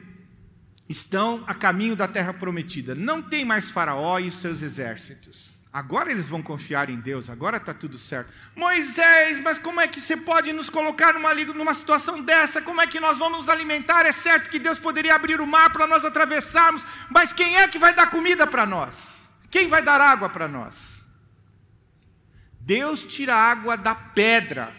Estão 0.89 1.45
a 1.47 1.55
caminho 1.55 1.95
da 1.95 2.09
terra 2.09 2.35
prometida. 2.35 2.93
Não 2.93 3.23
tem 3.23 3.45
mais 3.45 3.71
Faraó 3.71 4.19
e 4.19 4.27
os 4.27 4.41
seus 4.41 4.61
exércitos. 4.61 5.55
Agora 5.73 6.11
eles 6.11 6.29
vão 6.29 6.43
confiar 6.43 6.91
em 6.91 6.97
Deus, 6.97 7.31
agora 7.31 7.59
está 7.59 7.73
tudo 7.73 7.97
certo. 7.97 8.33
Moisés, 8.57 9.41
mas 9.41 9.57
como 9.57 9.81
é 9.81 9.87
que 9.87 10.01
você 10.01 10.17
pode 10.17 10.53
nos 10.53 10.69
colocar 10.69 11.15
numa, 11.15 11.33
numa 11.33 11.73
situação 11.73 12.21
dessa? 12.21 12.61
Como 12.61 12.81
é 12.81 12.89
que 12.89 12.99
nós 12.99 13.19
vamos 13.19 13.39
nos 13.39 13.49
alimentar? 13.49 14.05
É 14.05 14.11
certo 14.11 14.51
que 14.51 14.59
Deus 14.59 14.81
poderia 14.81 15.15
abrir 15.15 15.41
o 15.41 15.47
mar 15.47 15.73
para 15.73 15.87
nós 15.87 16.05
atravessarmos, 16.05 16.85
mas 17.09 17.33
quem 17.33 17.57
é 17.57 17.69
que 17.69 17.79
vai 17.79 17.95
dar 17.95 18.11
comida 18.11 18.49
para 18.49 18.67
nós? 18.67 19.31
Quem 19.49 19.69
vai 19.69 19.81
dar 19.81 20.01
água 20.01 20.29
para 20.29 20.49
nós? 20.49 21.00
Deus 22.71 23.03
tira 23.03 23.35
água 23.35 23.77
da 23.77 23.97
pedra. 23.97 24.73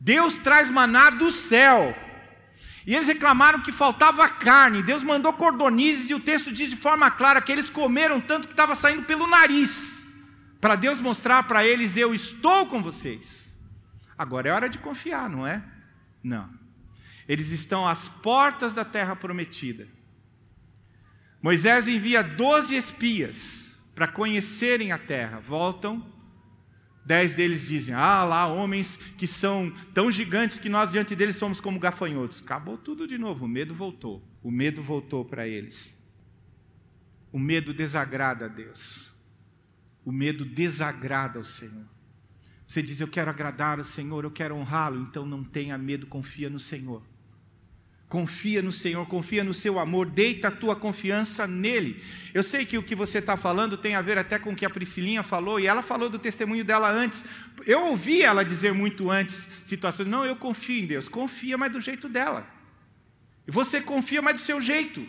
Deus 0.00 0.38
traz 0.38 0.70
maná 0.70 1.10
do 1.10 1.30
céu. 1.30 1.94
E 2.86 2.94
eles 2.94 3.06
reclamaram 3.06 3.60
que 3.60 3.70
faltava 3.70 4.26
carne. 4.30 4.82
Deus 4.82 5.04
mandou 5.04 5.30
cordonizes 5.34 6.08
e 6.08 6.14
o 6.14 6.20
texto 6.20 6.50
diz 6.50 6.70
de 6.70 6.76
forma 6.76 7.10
clara 7.10 7.42
que 7.42 7.52
eles 7.52 7.68
comeram 7.68 8.18
tanto 8.18 8.46
que 8.48 8.54
estava 8.54 8.74
saindo 8.74 9.02
pelo 9.02 9.26
nariz. 9.26 10.02
Para 10.58 10.74
Deus 10.74 10.98
mostrar 11.02 11.42
para 11.42 11.66
eles: 11.66 11.98
eu 11.98 12.14
estou 12.14 12.64
com 12.64 12.82
vocês. 12.82 13.54
Agora 14.16 14.48
é 14.48 14.52
hora 14.52 14.68
de 14.70 14.78
confiar, 14.78 15.28
não 15.28 15.46
é? 15.46 15.62
Não. 16.22 16.48
Eles 17.28 17.50
estão 17.50 17.86
às 17.86 18.08
portas 18.08 18.72
da 18.72 18.86
terra 18.86 19.14
prometida. 19.14 19.86
Moisés 21.42 21.88
envia 21.88 22.22
doze 22.22 22.74
espias 22.74 23.82
para 23.94 24.08
conhecerem 24.08 24.92
a 24.92 24.98
terra. 24.98 25.38
Voltam 25.40 26.15
Dez 27.06 27.36
deles 27.36 27.68
dizem: 27.68 27.94
Ah, 27.94 28.24
lá 28.24 28.48
homens 28.48 28.96
que 29.16 29.28
são 29.28 29.72
tão 29.94 30.10
gigantes 30.10 30.58
que 30.58 30.68
nós 30.68 30.90
diante 30.90 31.14
deles 31.14 31.36
somos 31.36 31.60
como 31.60 31.78
gafanhotos. 31.78 32.42
Acabou 32.42 32.76
tudo 32.76 33.06
de 33.06 33.16
novo, 33.16 33.44
o 33.44 33.48
medo 33.48 33.72
voltou. 33.72 34.20
O 34.42 34.50
medo 34.50 34.82
voltou 34.82 35.24
para 35.24 35.46
eles. 35.46 35.94
O 37.30 37.38
medo 37.38 37.72
desagrada 37.72 38.46
a 38.46 38.48
Deus. 38.48 39.12
O 40.04 40.10
medo 40.10 40.44
desagrada 40.44 41.38
ao 41.38 41.44
Senhor. 41.44 41.86
Você 42.66 42.82
diz: 42.82 43.00
Eu 43.00 43.06
quero 43.06 43.30
agradar 43.30 43.78
o 43.78 43.84
Senhor, 43.84 44.24
eu 44.24 44.30
quero 44.30 44.56
honrá-lo. 44.56 45.00
Então 45.00 45.24
não 45.24 45.44
tenha 45.44 45.78
medo, 45.78 46.08
confia 46.08 46.50
no 46.50 46.58
Senhor. 46.58 47.04
Confia 48.08 48.62
no 48.62 48.70
Senhor, 48.70 49.04
confia 49.06 49.42
no 49.42 49.52
seu 49.52 49.80
amor, 49.80 50.06
deita 50.06 50.46
a 50.46 50.50
tua 50.50 50.76
confiança 50.76 51.44
nele. 51.44 52.00
Eu 52.32 52.42
sei 52.44 52.64
que 52.64 52.78
o 52.78 52.82
que 52.82 52.94
você 52.94 53.18
está 53.18 53.36
falando 53.36 53.76
tem 53.76 53.96
a 53.96 54.02
ver 54.02 54.16
até 54.16 54.38
com 54.38 54.50
o 54.50 54.56
que 54.56 54.64
a 54.64 54.70
Priscilinha 54.70 55.24
falou, 55.24 55.58
e 55.58 55.66
ela 55.66 55.82
falou 55.82 56.08
do 56.08 56.18
testemunho 56.18 56.64
dela 56.64 56.88
antes. 56.88 57.24
Eu 57.66 57.82
ouvi 57.86 58.22
ela 58.22 58.44
dizer 58.44 58.72
muito 58.72 59.10
antes 59.10 59.50
situações, 59.64 60.08
não, 60.08 60.24
eu 60.24 60.36
confio 60.36 60.78
em 60.78 60.86
Deus, 60.86 61.08
confia, 61.08 61.58
mas 61.58 61.72
do 61.72 61.80
jeito 61.80 62.08
dela. 62.08 62.46
Você 63.44 63.80
confia, 63.80 64.22
mas 64.22 64.36
do 64.36 64.42
seu 64.42 64.60
jeito. 64.60 65.04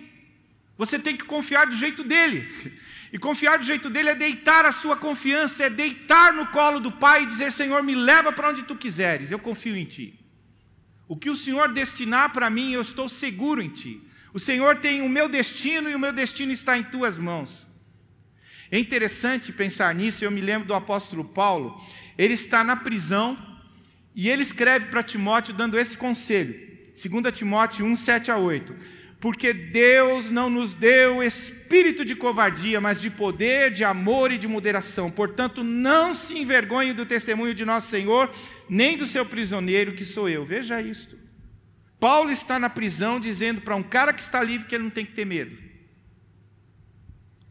Você 0.75 0.98
tem 0.98 1.16
que 1.16 1.25
confiar 1.25 1.68
do 1.68 1.75
jeito 1.75 2.04
dele. 2.04 2.48
E 3.10 3.18
confiar 3.18 3.58
do 3.58 3.63
jeito 3.63 3.89
dele 3.89 4.10
é 4.10 4.16
deitar 4.16 4.66
a 4.66 4.72
sua 4.74 4.98
confiança, 4.98 5.63
é 5.63 5.70
deitar 5.70 6.34
no 6.34 6.48
colo 6.48 6.77
do 6.77 6.92
Pai 6.92 7.24
e 7.24 7.25
dizer: 7.25 7.54
Senhor, 7.54 7.82
me 7.82 7.96
leva 7.96 8.34
para 8.34 8.50
onde 8.50 8.63
tu 8.63 8.75
quiseres, 8.75 9.32
eu 9.32 9.39
confio 9.39 9.77
em 9.77 9.86
ti. 9.86 10.17
O 11.08 11.16
que 11.16 11.30
o 11.30 11.36
Senhor 11.36 11.72
destinar 11.72 12.34
para 12.34 12.50
mim, 12.50 12.72
eu 12.72 12.82
estou 12.82 13.08
seguro 13.08 13.62
em 13.62 13.70
Ti. 13.70 14.02
O 14.34 14.40
Senhor 14.40 14.78
tem 14.78 15.02
o 15.02 15.10
meu 15.10 15.30
destino 15.30 15.90
e 15.90 15.96
o 15.96 16.00
meu 16.00 16.12
destino 16.12 16.52
está 16.52 16.78
em 16.78 16.84
Tuas 16.84 17.18
mãos. 17.18 17.66
É 18.70 18.78
interessante 18.78 19.52
pensar 19.54 19.96
nisso, 19.96 20.26
eu 20.26 20.32
me 20.32 20.42
lembro 20.42 20.68
do 20.68 20.74
apóstolo 20.74 21.24
Paulo, 21.24 21.82
ele 22.18 22.34
está 22.34 22.64
na 22.64 22.76
prisão 22.76 23.38
e 24.14 24.28
ele 24.30 24.44
escreve 24.44 24.88
para 24.88 25.02
Timóteo 25.02 25.54
dando 25.54 25.80
esse 25.80 25.96
conselho, 25.96 26.54
2 26.94 27.34
Timóteo 27.34 27.86
1, 27.86 27.96
7 27.96 28.32
a 28.32 28.38
8. 28.38 28.76
Porque 29.20 29.54
Deus 29.54 30.30
não 30.30 30.50
nos 30.50 30.74
deu 30.74 31.24
espírito 31.24 31.57
de 32.06 32.16
covardia, 32.16 32.80
mas 32.80 33.00
de 33.00 33.10
poder, 33.10 33.72
de 33.72 33.84
amor 33.84 34.32
e 34.32 34.38
de 34.38 34.48
moderação. 34.48 35.12
Portanto, 35.12 35.64
não 35.64 36.16
se 36.16 36.38
envergonhe 36.38 36.94
do 36.94 37.06
testemunho 37.06 37.54
de 37.54 37.66
nosso 37.66 37.88
Senhor, 37.88 38.34
nem 38.70 38.98
do 38.98 39.06
seu 39.06 39.26
prisioneiro, 39.26 39.94
que 39.94 40.06
sou 40.06 40.30
eu. 40.30 40.46
Veja 40.46 40.82
isto. 40.82 41.18
Paulo 42.00 42.32
está 42.32 42.60
na 42.60 42.70
prisão 42.70 43.20
dizendo 43.20 43.62
para 43.62 43.76
um 43.76 43.84
cara 43.84 44.14
que 44.14 44.22
está 44.22 44.42
livre 44.42 44.68
que 44.68 44.76
ele 44.76 44.86
não 44.86 44.92
tem 44.92 45.06
que 45.06 45.14
ter 45.14 45.26
medo. 45.26 45.58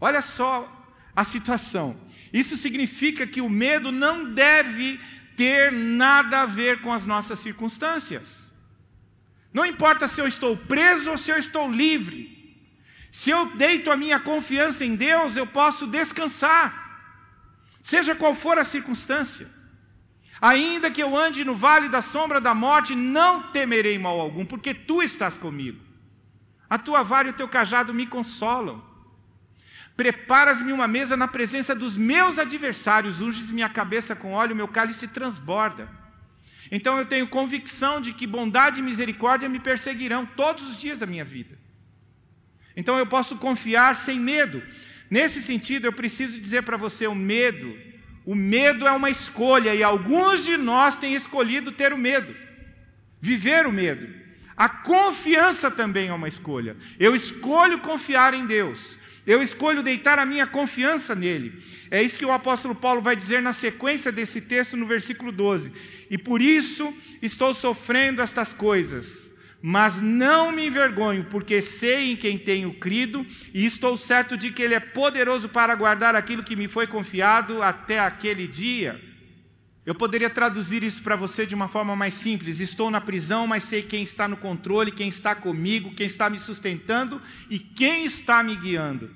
Olha 0.01 0.23
só 0.23 0.73
a 1.15 1.25
situação. 1.25 1.97
Isso 2.33 2.57
significa 2.57 3.27
que 3.27 3.41
o 3.41 3.49
medo 3.49 3.91
não 3.91 4.33
deve 4.33 5.01
ter 5.37 5.73
nada 5.73 6.43
a 6.43 6.47
ver 6.47 6.81
com 6.81 6.93
as 6.93 7.05
nossas 7.05 7.39
circunstâncias. 7.39 8.51
Não 9.53 9.65
importa 9.65 10.07
se 10.07 10.21
eu 10.21 10.29
estou 10.29 10.57
preso 10.57 11.11
ou 11.11 11.19
se 11.19 11.31
eu 11.31 11.39
estou 11.39 11.71
livre. 11.71 12.36
Se 13.17 13.31
eu 13.31 13.47
deito 13.57 13.91
a 13.91 13.97
minha 13.97 14.21
confiança 14.21 14.85
em 14.85 14.95
Deus, 14.95 15.37
eu 15.37 15.47
posso 15.47 15.87
descansar, 15.87 16.67
seja 17.83 18.15
qual 18.15 18.35
for 18.35 18.59
a 18.59 18.65
circunstância. 18.73 19.49
Ainda 20.39 20.91
que 20.91 21.03
eu 21.03 21.17
ande 21.17 21.43
no 21.43 21.55
vale 21.55 21.89
da 21.89 22.03
sombra 22.03 22.43
da 22.43 22.55
morte, 22.55 22.95
não 22.95 23.45
temerei 23.45 23.99
mal 23.99 24.21
algum, 24.21 24.45
porque 24.45 24.75
tu 24.75 25.03
estás 25.03 25.35
comigo. 25.35 25.81
A 26.69 26.77
tua 26.77 27.03
vara 27.03 27.29
e 27.29 27.31
o 27.31 27.35
teu 27.35 27.49
cajado 27.49 27.95
me 27.95 28.07
consolam. 28.07 28.85
Preparas-me 29.97 30.71
uma 30.71 30.87
mesa 30.87 31.17
na 31.17 31.27
presença 31.27 31.75
dos 31.75 31.97
meus 31.97 32.39
adversários, 32.39 33.23
unges 33.23 33.51
minha 33.51 33.71
cabeça 33.71 34.15
com 34.15 34.35
óleo, 34.35 34.55
meu 34.55 34.69
cálice 34.69 35.09
transborda. 35.09 35.89
Então 36.71 36.99
eu 36.99 37.07
tenho 37.07 37.27
convicção 37.29 37.99
de 37.99 38.13
que 38.13 38.27
bondade 38.27 38.81
e 38.81 38.83
misericórdia 38.83 39.49
me 39.49 39.59
perseguirão 39.59 40.27
todos 40.27 40.69
os 40.69 40.79
dias 40.79 40.99
da 40.99 41.07
minha 41.07 41.25
vida. 41.25 41.65
Então 42.77 42.99
eu 42.99 43.07
posso 43.07 43.37
confiar 43.37 43.97
sem 43.97 44.21
medo. 44.21 44.63
Nesse 45.11 45.41
sentido, 45.41 45.87
eu 45.87 45.93
preciso 45.93 46.39
dizer 46.39 46.63
para 46.63 46.77
você: 46.77 47.07
o 47.07 47.15
medo, 47.15 47.77
o 48.25 48.35
medo 48.35 48.87
é 48.87 48.93
uma 48.93 49.09
escolha, 49.09 49.75
e 49.75 49.83
alguns 49.83 50.45
de 50.45 50.57
nós 50.57 50.97
têm 50.97 51.15
escolhido 51.15 51.73
ter 51.73 51.93
o 51.93 51.99
medo, 51.99 52.35
viver 53.21 53.67
o 53.67 53.73
medo. 53.73 54.09
A 54.57 54.69
confiança 54.69 55.71
também 55.71 56.09
é 56.09 56.13
uma 56.13 56.29
escolha. 56.29 56.77
Eu 56.99 57.15
escolho 57.15 57.79
confiar 57.79 58.33
em 58.33 58.47
Deus. 58.47 58.99
Eu 59.27 59.43
escolho 59.43 59.83
deitar 59.83 60.19
a 60.19 60.25
minha 60.25 60.47
confiança 60.47 61.15
nele. 61.15 61.61
É 61.91 62.01
isso 62.01 62.17
que 62.17 62.25
o 62.25 62.33
apóstolo 62.33 62.75
Paulo 62.75 63.03
vai 63.03 63.17
dizer 63.17 63.43
na 63.43 63.53
sequência 63.53 64.13
desse 64.13 64.41
texto, 64.41 64.77
no 64.77 64.87
versículo 64.87 65.33
12. 65.33 65.73
E 66.09 66.17
por 66.17 66.41
isso 66.41 66.95
estou 67.21 67.53
sofrendo 67.53 68.23
estas 68.23 68.53
coisas, 68.53 69.26
mas 69.69 70.01
não 70.01 70.53
me 70.53 70.69
envergonho, 70.69 71.25
porque 71.25 71.61
sei 71.61 72.13
em 72.13 72.17
quem 72.17 72.39
tenho 72.39 72.73
crido 72.75 73.27
e 73.53 73.67
estou 73.67 73.97
certo 73.97 74.37
de 74.37 74.53
que 74.53 74.63
Ele 74.63 74.75
é 74.75 74.79
poderoso 74.79 75.49
para 75.49 75.75
guardar 75.75 76.15
aquilo 76.15 76.45
que 76.45 76.55
me 76.55 76.69
foi 76.69 76.87
confiado 76.87 77.61
até 77.65 77.99
aquele 77.99 78.47
dia. 78.47 79.03
Eu 79.85 79.93
poderia 79.93 80.31
traduzir 80.31 80.85
isso 80.85 81.03
para 81.03 81.17
você 81.17 81.45
de 81.45 81.53
uma 81.53 81.67
forma 81.67 81.97
mais 81.97 82.15
simples: 82.15 82.61
estou 82.61 82.93
na 82.93 83.01
prisão, 83.01 83.45
mas 83.49 83.65
sei 83.65 83.83
quem 83.83 84.05
está 84.05 84.29
no 84.29 84.37
controle, 84.37 84.93
quem 84.93 85.09
está 85.09 85.35
comigo, 85.35 85.97
quem 85.97 86.07
está 86.07 86.31
me 86.31 86.39
sustentando 86.39 87.21
e 87.51 87.59
quem 87.59 88.05
está 88.05 88.45
me 88.45 88.55
guiando. 88.55 89.11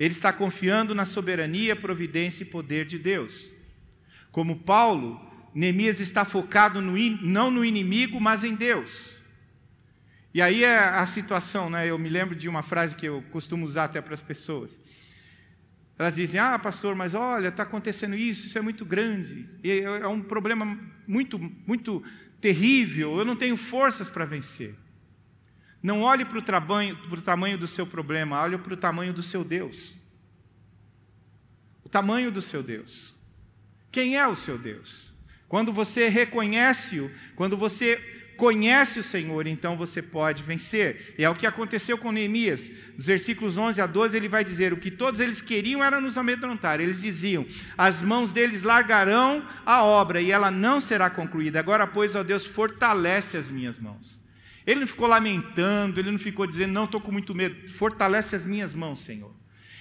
Ele 0.00 0.12
está 0.12 0.32
confiando 0.32 0.96
na 0.96 1.06
soberania, 1.06 1.76
providência 1.76 2.42
e 2.42 2.46
poder 2.46 2.86
de 2.86 2.98
Deus. 2.98 3.52
Como 4.32 4.56
Paulo, 4.56 5.20
Neemias 5.54 6.00
está 6.00 6.24
focado 6.24 6.82
no, 6.82 6.94
não 7.22 7.52
no 7.52 7.64
inimigo, 7.64 8.20
mas 8.20 8.42
em 8.42 8.56
Deus. 8.56 9.11
E 10.34 10.40
aí 10.40 10.64
é 10.64 10.78
a 10.78 11.04
situação, 11.06 11.68
né? 11.68 11.88
Eu 11.88 11.98
me 11.98 12.08
lembro 12.08 12.34
de 12.34 12.48
uma 12.48 12.62
frase 12.62 12.94
que 12.94 13.06
eu 13.06 13.22
costumo 13.30 13.64
usar 13.64 13.84
até 13.84 14.00
para 14.00 14.14
as 14.14 14.22
pessoas. 14.22 14.80
Elas 15.98 16.14
dizem: 16.14 16.40
Ah, 16.40 16.58
pastor, 16.58 16.94
mas 16.94 17.14
olha, 17.14 17.48
está 17.48 17.62
acontecendo 17.62 18.16
isso, 18.16 18.46
isso 18.46 18.58
é 18.58 18.60
muito 18.62 18.84
grande, 18.84 19.48
é 19.62 20.06
um 20.08 20.22
problema 20.22 20.78
muito, 21.06 21.38
muito 21.66 22.02
terrível, 22.40 23.18
eu 23.18 23.24
não 23.24 23.36
tenho 23.36 23.56
forças 23.56 24.08
para 24.08 24.24
vencer. 24.24 24.74
Não 25.82 26.02
olhe 26.02 26.24
para 26.24 26.38
o 26.38 26.42
tamanho, 26.42 26.96
tamanho 27.22 27.58
do 27.58 27.66
seu 27.66 27.86
problema, 27.86 28.40
olhe 28.40 28.56
para 28.56 28.74
o 28.74 28.76
tamanho 28.76 29.12
do 29.12 29.22
seu 29.22 29.44
Deus. 29.44 29.94
O 31.84 31.88
tamanho 31.88 32.30
do 32.30 32.40
seu 32.40 32.62
Deus. 32.62 33.12
Quem 33.90 34.16
é 34.16 34.26
o 34.26 34.36
seu 34.36 34.56
Deus? 34.56 35.12
Quando 35.48 35.72
você 35.72 36.08
reconhece-o, 36.08 37.10
quando 37.36 37.56
você 37.56 38.21
conhece 38.42 38.98
o 38.98 39.04
Senhor, 39.04 39.46
então 39.46 39.76
você 39.76 40.02
pode 40.02 40.42
vencer. 40.42 41.14
E 41.16 41.22
é 41.22 41.30
o 41.30 41.34
que 41.36 41.46
aconteceu 41.46 41.96
com 41.96 42.10
Neemias. 42.10 42.72
Nos 42.96 43.06
versículos 43.06 43.56
11 43.56 43.80
a 43.80 43.86
12, 43.86 44.16
ele 44.16 44.28
vai 44.28 44.44
dizer: 44.44 44.72
O 44.72 44.76
que 44.76 44.90
todos 44.90 45.20
eles 45.20 45.40
queriam 45.40 45.82
era 45.82 46.00
nos 46.00 46.18
amedrontar. 46.18 46.80
Eles 46.80 47.00
diziam: 47.00 47.46
As 47.78 48.02
mãos 48.02 48.32
deles 48.32 48.64
largarão 48.64 49.46
a 49.64 49.84
obra 49.84 50.20
e 50.20 50.32
ela 50.32 50.50
não 50.50 50.80
será 50.80 51.08
concluída. 51.08 51.60
Agora, 51.60 51.86
pois, 51.86 52.16
ó 52.16 52.24
Deus, 52.24 52.44
fortalece 52.44 53.36
as 53.36 53.48
minhas 53.48 53.78
mãos. 53.78 54.20
Ele 54.66 54.80
não 54.80 54.88
ficou 54.88 55.06
lamentando, 55.06 56.00
ele 56.00 56.10
não 56.10 56.18
ficou 56.18 56.44
dizendo: 56.44 56.72
Não, 56.72 56.86
estou 56.86 57.00
com 57.00 57.12
muito 57.12 57.36
medo. 57.36 57.68
Fortalece 57.68 58.34
as 58.34 58.44
minhas 58.44 58.74
mãos, 58.74 59.04
Senhor. 59.04 59.32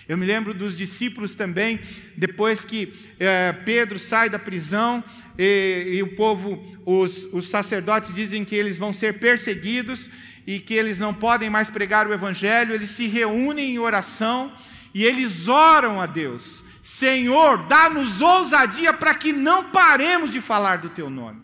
Eu 0.07 0.17
me 0.17 0.25
lembro 0.25 0.53
dos 0.53 0.75
discípulos 0.75 1.35
também, 1.35 1.79
depois 2.15 2.63
que 2.63 2.93
é, 3.19 3.53
Pedro 3.53 3.99
sai 3.99 4.29
da 4.29 4.39
prisão 4.39 5.03
e, 5.37 5.93
e 5.93 6.03
o 6.03 6.15
povo, 6.15 6.63
os, 6.85 7.25
os 7.31 7.49
sacerdotes 7.49 8.13
dizem 8.13 8.43
que 8.43 8.55
eles 8.55 8.77
vão 8.77 8.91
ser 8.91 9.19
perseguidos 9.19 10.09
e 10.45 10.59
que 10.59 10.73
eles 10.73 10.99
não 10.99 11.13
podem 11.13 11.49
mais 11.49 11.69
pregar 11.69 12.07
o 12.07 12.13
evangelho, 12.13 12.73
eles 12.73 12.89
se 12.89 13.07
reúnem 13.07 13.75
em 13.75 13.79
oração 13.79 14.51
e 14.93 15.05
eles 15.05 15.47
oram 15.47 16.01
a 16.01 16.05
Deus: 16.05 16.63
Senhor, 16.81 17.67
dá-nos 17.67 18.21
ousadia 18.21 18.93
para 18.93 19.13
que 19.13 19.31
não 19.31 19.71
paremos 19.71 20.31
de 20.31 20.41
falar 20.41 20.77
do 20.77 20.89
teu 20.89 21.09
nome. 21.09 21.41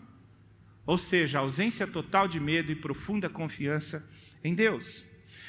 Ou 0.84 0.98
seja, 0.98 1.38
ausência 1.38 1.86
total 1.86 2.26
de 2.26 2.40
medo 2.40 2.72
e 2.72 2.74
profunda 2.74 3.28
confiança 3.28 4.04
em 4.42 4.54
Deus. 4.54 5.07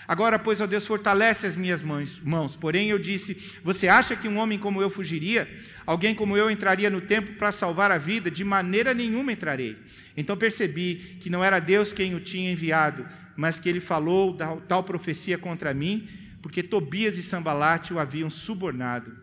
Agora, 0.09 0.39
pois, 0.39 0.59
ó 0.59 0.65
Deus, 0.65 0.87
fortalece 0.87 1.45
as 1.45 1.55
minhas 1.55 1.83
mãos. 1.83 2.55
Porém, 2.55 2.89
eu 2.89 2.97
disse: 2.97 3.37
Você 3.63 3.87
acha 3.87 4.15
que 4.15 4.27
um 4.27 4.39
homem 4.39 4.57
como 4.57 4.81
eu 4.81 4.89
fugiria? 4.89 5.47
Alguém 5.85 6.15
como 6.15 6.35
eu 6.35 6.49
entraria 6.49 6.89
no 6.89 6.99
templo 6.99 7.35
para 7.35 7.51
salvar 7.51 7.91
a 7.91 7.99
vida? 7.99 8.31
De 8.31 8.43
maneira 8.43 8.91
nenhuma 8.91 9.31
entrarei. 9.31 9.77
Então 10.17 10.35
percebi 10.35 11.17
que 11.19 11.29
não 11.29 11.43
era 11.43 11.59
Deus 11.59 11.93
quem 11.93 12.15
o 12.15 12.19
tinha 12.19 12.51
enviado, 12.51 13.07
mas 13.37 13.59
que 13.59 13.69
ele 13.69 13.79
falou 13.79 14.35
tal 14.67 14.83
profecia 14.83 15.37
contra 15.37 15.75
mim, 15.75 16.09
porque 16.41 16.63
Tobias 16.63 17.15
e 17.15 17.21
Sambalate 17.21 17.93
o 17.93 17.99
haviam 17.99 18.31
subornado. 18.31 19.15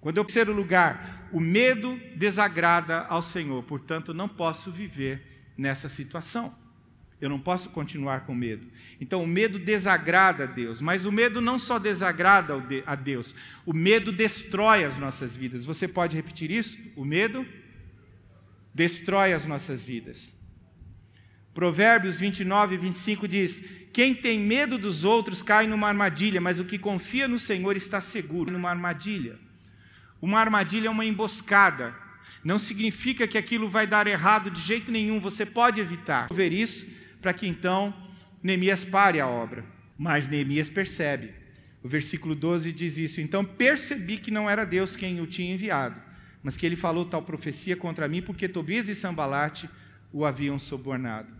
Quando 0.00 0.18
eu 0.18 0.24
terceiro 0.24 0.52
lugar, 0.52 1.28
o 1.32 1.40
medo 1.40 2.00
desagrada 2.14 3.06
ao 3.08 3.24
Senhor, 3.24 3.60
portanto 3.64 4.14
não 4.14 4.28
posso 4.28 4.70
viver 4.70 5.20
nessa 5.58 5.88
situação. 5.88 6.61
Eu 7.22 7.28
não 7.28 7.38
posso 7.38 7.70
continuar 7.70 8.26
com 8.26 8.34
medo. 8.34 8.66
Então, 9.00 9.22
o 9.22 9.28
medo 9.28 9.56
desagrada 9.56 10.42
a 10.42 10.46
Deus, 10.46 10.80
mas 10.80 11.06
o 11.06 11.12
medo 11.12 11.40
não 11.40 11.56
só 11.56 11.78
desagrada 11.78 12.54
a 12.84 12.96
Deus, 12.96 13.32
o 13.64 13.72
medo 13.72 14.10
destrói 14.10 14.82
as 14.82 14.98
nossas 14.98 15.36
vidas. 15.36 15.64
Você 15.64 15.86
pode 15.86 16.16
repetir 16.16 16.50
isso? 16.50 16.80
O 16.96 17.04
medo 17.04 17.46
destrói 18.74 19.32
as 19.32 19.46
nossas 19.46 19.82
vidas. 19.82 20.34
Provérbios 21.54 22.18
29 22.18 22.74
e 22.74 22.78
25 22.78 23.28
diz: 23.28 23.62
Quem 23.92 24.16
tem 24.16 24.40
medo 24.40 24.76
dos 24.76 25.04
outros 25.04 25.44
cai 25.44 25.68
numa 25.68 25.86
armadilha, 25.86 26.40
mas 26.40 26.58
o 26.58 26.64
que 26.64 26.76
confia 26.76 27.28
no 27.28 27.38
Senhor 27.38 27.76
está 27.76 28.00
seguro. 28.00 28.50
Numa 28.50 28.70
armadilha. 28.70 29.38
Uma 30.20 30.40
armadilha 30.40 30.88
é 30.88 30.90
uma 30.90 31.04
emboscada. 31.04 31.94
Não 32.42 32.58
significa 32.58 33.28
que 33.28 33.38
aquilo 33.38 33.70
vai 33.70 33.86
dar 33.86 34.08
errado 34.08 34.50
de 34.50 34.60
jeito 34.60 34.90
nenhum, 34.90 35.20
você 35.20 35.46
pode 35.46 35.80
evitar. 35.80 36.26
Ver 36.32 36.52
isso 36.52 37.00
para 37.22 37.32
que 37.32 37.46
então 37.46 37.94
Neemias 38.42 38.84
pare 38.84 39.20
a 39.20 39.26
obra. 39.26 39.64
Mas 39.96 40.28
Neemias 40.28 40.68
percebe. 40.68 41.32
O 41.82 41.88
versículo 41.88 42.34
12 42.34 42.72
diz 42.72 42.98
isso: 42.98 43.20
Então 43.20 43.44
percebi 43.44 44.18
que 44.18 44.30
não 44.30 44.50
era 44.50 44.64
Deus 44.64 44.96
quem 44.96 45.20
o 45.20 45.26
tinha 45.26 45.54
enviado, 45.54 46.00
mas 46.42 46.56
que 46.56 46.66
ele 46.66 46.76
falou 46.76 47.04
tal 47.04 47.22
profecia 47.22 47.76
contra 47.76 48.08
mim, 48.08 48.20
porque 48.20 48.48
Tobias 48.48 48.88
e 48.88 48.94
Sambalate 48.94 49.70
o 50.12 50.24
haviam 50.24 50.58
subornado. 50.58 51.34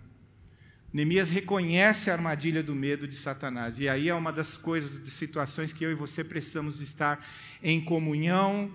Neemias 0.93 1.31
reconhece 1.31 2.11
a 2.11 2.13
armadilha 2.13 2.63
do 2.63 2.75
medo 2.75 3.09
de 3.09 3.17
Satanás, 3.17 3.79
e 3.79 3.89
aí 3.89 4.09
é 4.09 4.15
uma 4.15 4.33
das 4.33 4.57
coisas, 4.57 5.03
de 5.03 5.11
situações 5.11 5.73
que 5.73 5.85
eu 5.85 5.91
e 5.91 5.95
você 5.95 6.23
precisamos 6.23 6.83
estar 6.83 7.27
em 7.63 7.81
comunhão 7.81 8.71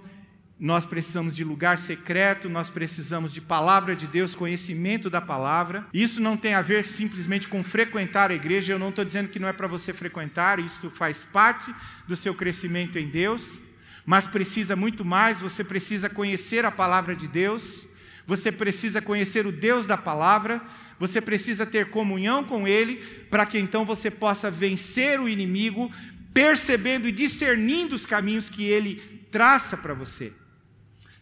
nós 0.60 0.88
precisamos 0.88 1.36
de 1.36 1.44
lugar 1.44 1.78
secreto, 1.78 2.50
nós 2.50 2.70
precisamos 2.70 3.32
de 3.32 3.40
palavra 3.40 3.96
de 3.96 4.08
Deus, 4.08 4.34
conhecimento 4.34 5.08
da 5.08 5.22
palavra. 5.22 5.86
Isso 5.94 6.20
não 6.20 6.36
tem 6.36 6.56
a 6.56 6.64
ver 6.64 6.84
simplesmente 6.86 7.48
com 7.48 7.64
frequentar 7.64 8.32
a 8.32 8.36
igreja, 8.36 8.74
eu 8.74 8.80
não 8.80 8.90
estou 8.90 9.06
dizendo 9.06 9.30
que 9.30 9.40
não 9.40 9.48
é 9.48 9.54
para 9.54 9.68
você 9.68 9.94
frequentar, 9.94 10.60
isso 10.60 10.90
faz 10.90 11.24
parte 11.24 11.74
do 12.08 12.16
seu 12.16 12.34
crescimento 12.34 12.98
em 12.98 13.08
Deus, 13.08 13.62
mas 14.04 14.26
precisa 14.26 14.76
muito 14.76 15.06
mais, 15.06 15.40
você 15.40 15.64
precisa 15.64 16.10
conhecer 16.10 16.66
a 16.66 16.72
palavra 16.72 17.16
de 17.16 17.28
Deus, 17.28 17.88
você 18.26 18.52
precisa 18.52 19.00
conhecer 19.00 19.46
o 19.46 19.52
Deus 19.52 19.86
da 19.86 19.96
palavra, 19.96 20.60
você 21.00 21.22
precisa 21.22 21.68
ter 21.68 21.92
comunhão 21.92 22.44
com 22.44 22.68
Ele, 22.68 22.96
para 23.30 23.46
que 23.46 23.60
então 23.60 23.86
você 23.86 24.10
possa 24.10 24.50
vencer 24.50 25.20
o 25.20 25.30
inimigo, 25.30 25.92
percebendo 26.34 27.08
e 27.08 27.12
discernindo 27.12 27.96
os 27.96 28.08
caminhos 28.08 28.50
que 28.50 28.66
Ele 28.66 28.96
traça 29.32 29.78
para 29.78 29.94
você. 29.94 30.34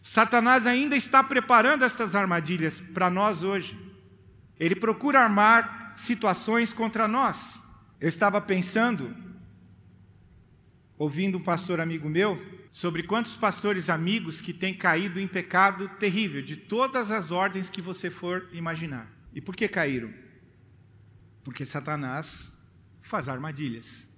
Satanás 0.06 0.68
ainda 0.68 0.94
está 0.94 1.20
preparando 1.20 1.84
estas 1.84 2.14
armadilhas 2.14 2.80
para 2.80 3.10
nós 3.10 3.42
hoje. 3.42 3.76
Ele 4.58 4.76
procura 4.76 5.18
armar 5.18 5.94
situações 5.96 6.72
contra 6.72 7.08
nós. 7.08 7.58
Eu 8.00 8.08
estava 8.08 8.40
pensando, 8.40 9.14
ouvindo 10.96 11.38
um 11.38 11.42
pastor 11.42 11.80
amigo 11.80 12.08
meu, 12.08 12.40
sobre 12.70 13.02
quantos 13.02 13.36
pastores 13.36 13.90
amigos 13.90 14.40
que 14.40 14.52
têm 14.52 14.72
caído 14.72 15.18
em 15.18 15.26
pecado 15.26 15.88
terrível, 15.98 16.40
de 16.40 16.54
todas 16.54 17.10
as 17.10 17.32
ordens 17.32 17.68
que 17.68 17.82
você 17.82 18.08
for 18.08 18.48
imaginar. 18.52 19.10
E 19.34 19.40
por 19.40 19.56
que 19.56 19.66
caíram? 19.66 20.14
Porque 21.42 21.66
Satanás 21.66 22.56
faz 23.02 23.28
armadilhas. 23.28 24.08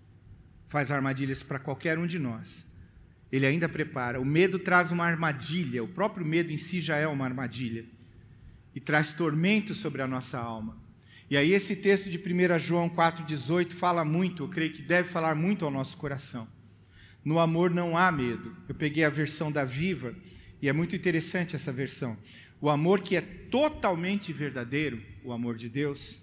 Faz 0.69 0.91
armadilhas 0.91 1.43
para 1.43 1.59
qualquer 1.59 1.99
um 1.99 2.07
de 2.07 2.19
nós. 2.19 2.68
Ele 3.31 3.47
ainda 3.47 3.69
prepara. 3.69 4.21
O 4.21 4.25
medo 4.25 4.59
traz 4.59 4.91
uma 4.91 5.05
armadilha, 5.05 5.85
o 5.85 5.89
próprio 5.89 6.25
medo 6.25 6.53
em 6.53 6.57
si 6.57 6.81
já 6.81 6.97
é 6.97 7.07
uma 7.07 7.25
armadilha. 7.25 7.85
E 8.75 8.81
traz 8.81 9.13
tormento 9.13 9.75
sobre 9.75 10.03
a 10.03 10.07
nossa 10.07 10.39
alma. 10.39 10.77
E 11.31 11.37
aí, 11.37 11.53
esse 11.53 11.77
texto 11.77 12.09
de 12.09 12.19
1 12.19 12.59
João 12.59 12.89
4,18 12.89 13.73
fala 13.73 14.05
muito, 14.05 14.45
eu 14.45 14.49
creio 14.49 14.73
que 14.73 14.81
deve 14.81 15.11
falar 15.11 15.35
muito 15.35 15.65
ao 15.65 15.71
nosso 15.71 15.97
coração. 15.97 16.49
No 17.23 17.39
amor 17.39 17.71
não 17.71 17.99
há 17.99 18.11
medo. 18.11 18.57
Eu 18.67 18.75
peguei 18.75 19.05
a 19.05 19.11
versão 19.11 19.53
da 19.53 19.63
Viva, 19.63 20.15
e 20.63 20.69
é 20.69 20.73
muito 20.73 20.97
interessante 20.97 21.55
essa 21.55 21.71
versão. 21.71 22.17
O 22.61 22.71
amor 22.71 23.03
que 23.03 23.15
é 23.15 23.21
totalmente 23.21 24.33
verdadeiro, 24.33 25.03
o 25.23 25.33
amor 25.33 25.57
de 25.57 25.69
Deus, 25.69 26.23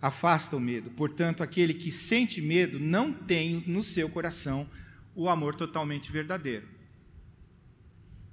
afasta 0.00 0.56
o 0.56 0.60
medo. 0.60 0.90
Portanto, 0.90 1.42
aquele 1.42 1.74
que 1.74 1.90
sente 1.90 2.40
medo 2.40 2.78
não 2.78 3.12
tem 3.12 3.64
no 3.66 3.82
seu 3.82 4.08
coração 4.08 4.68
o 5.16 5.28
amor 5.28 5.56
totalmente 5.56 6.12
verdadeiro. 6.12 6.68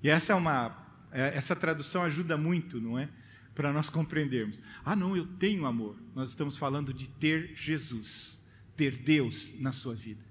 E 0.04 0.10
essa 0.10 0.34
é 0.34 0.36
uma 0.36 0.84
é, 1.14 1.36
essa 1.36 1.56
tradução 1.56 2.04
ajuda 2.04 2.36
muito, 2.36 2.82
não 2.82 3.00
é? 3.00 3.08
Para 3.56 3.72
nós 3.72 3.90
compreendermos. 3.90 4.60
Ah, 4.84 4.96
não, 4.96 5.16
eu 5.16 5.26
tenho 5.26 5.66
amor. 5.66 5.96
Nós 6.14 6.30
estamos 6.30 6.58
falando 6.58 6.94
de 6.94 7.08
ter 7.08 7.54
Jesus, 7.56 8.40
ter 8.76 8.98
Deus 8.98 9.54
na 9.60 9.72
sua 9.72 9.94
vida. 9.94 10.24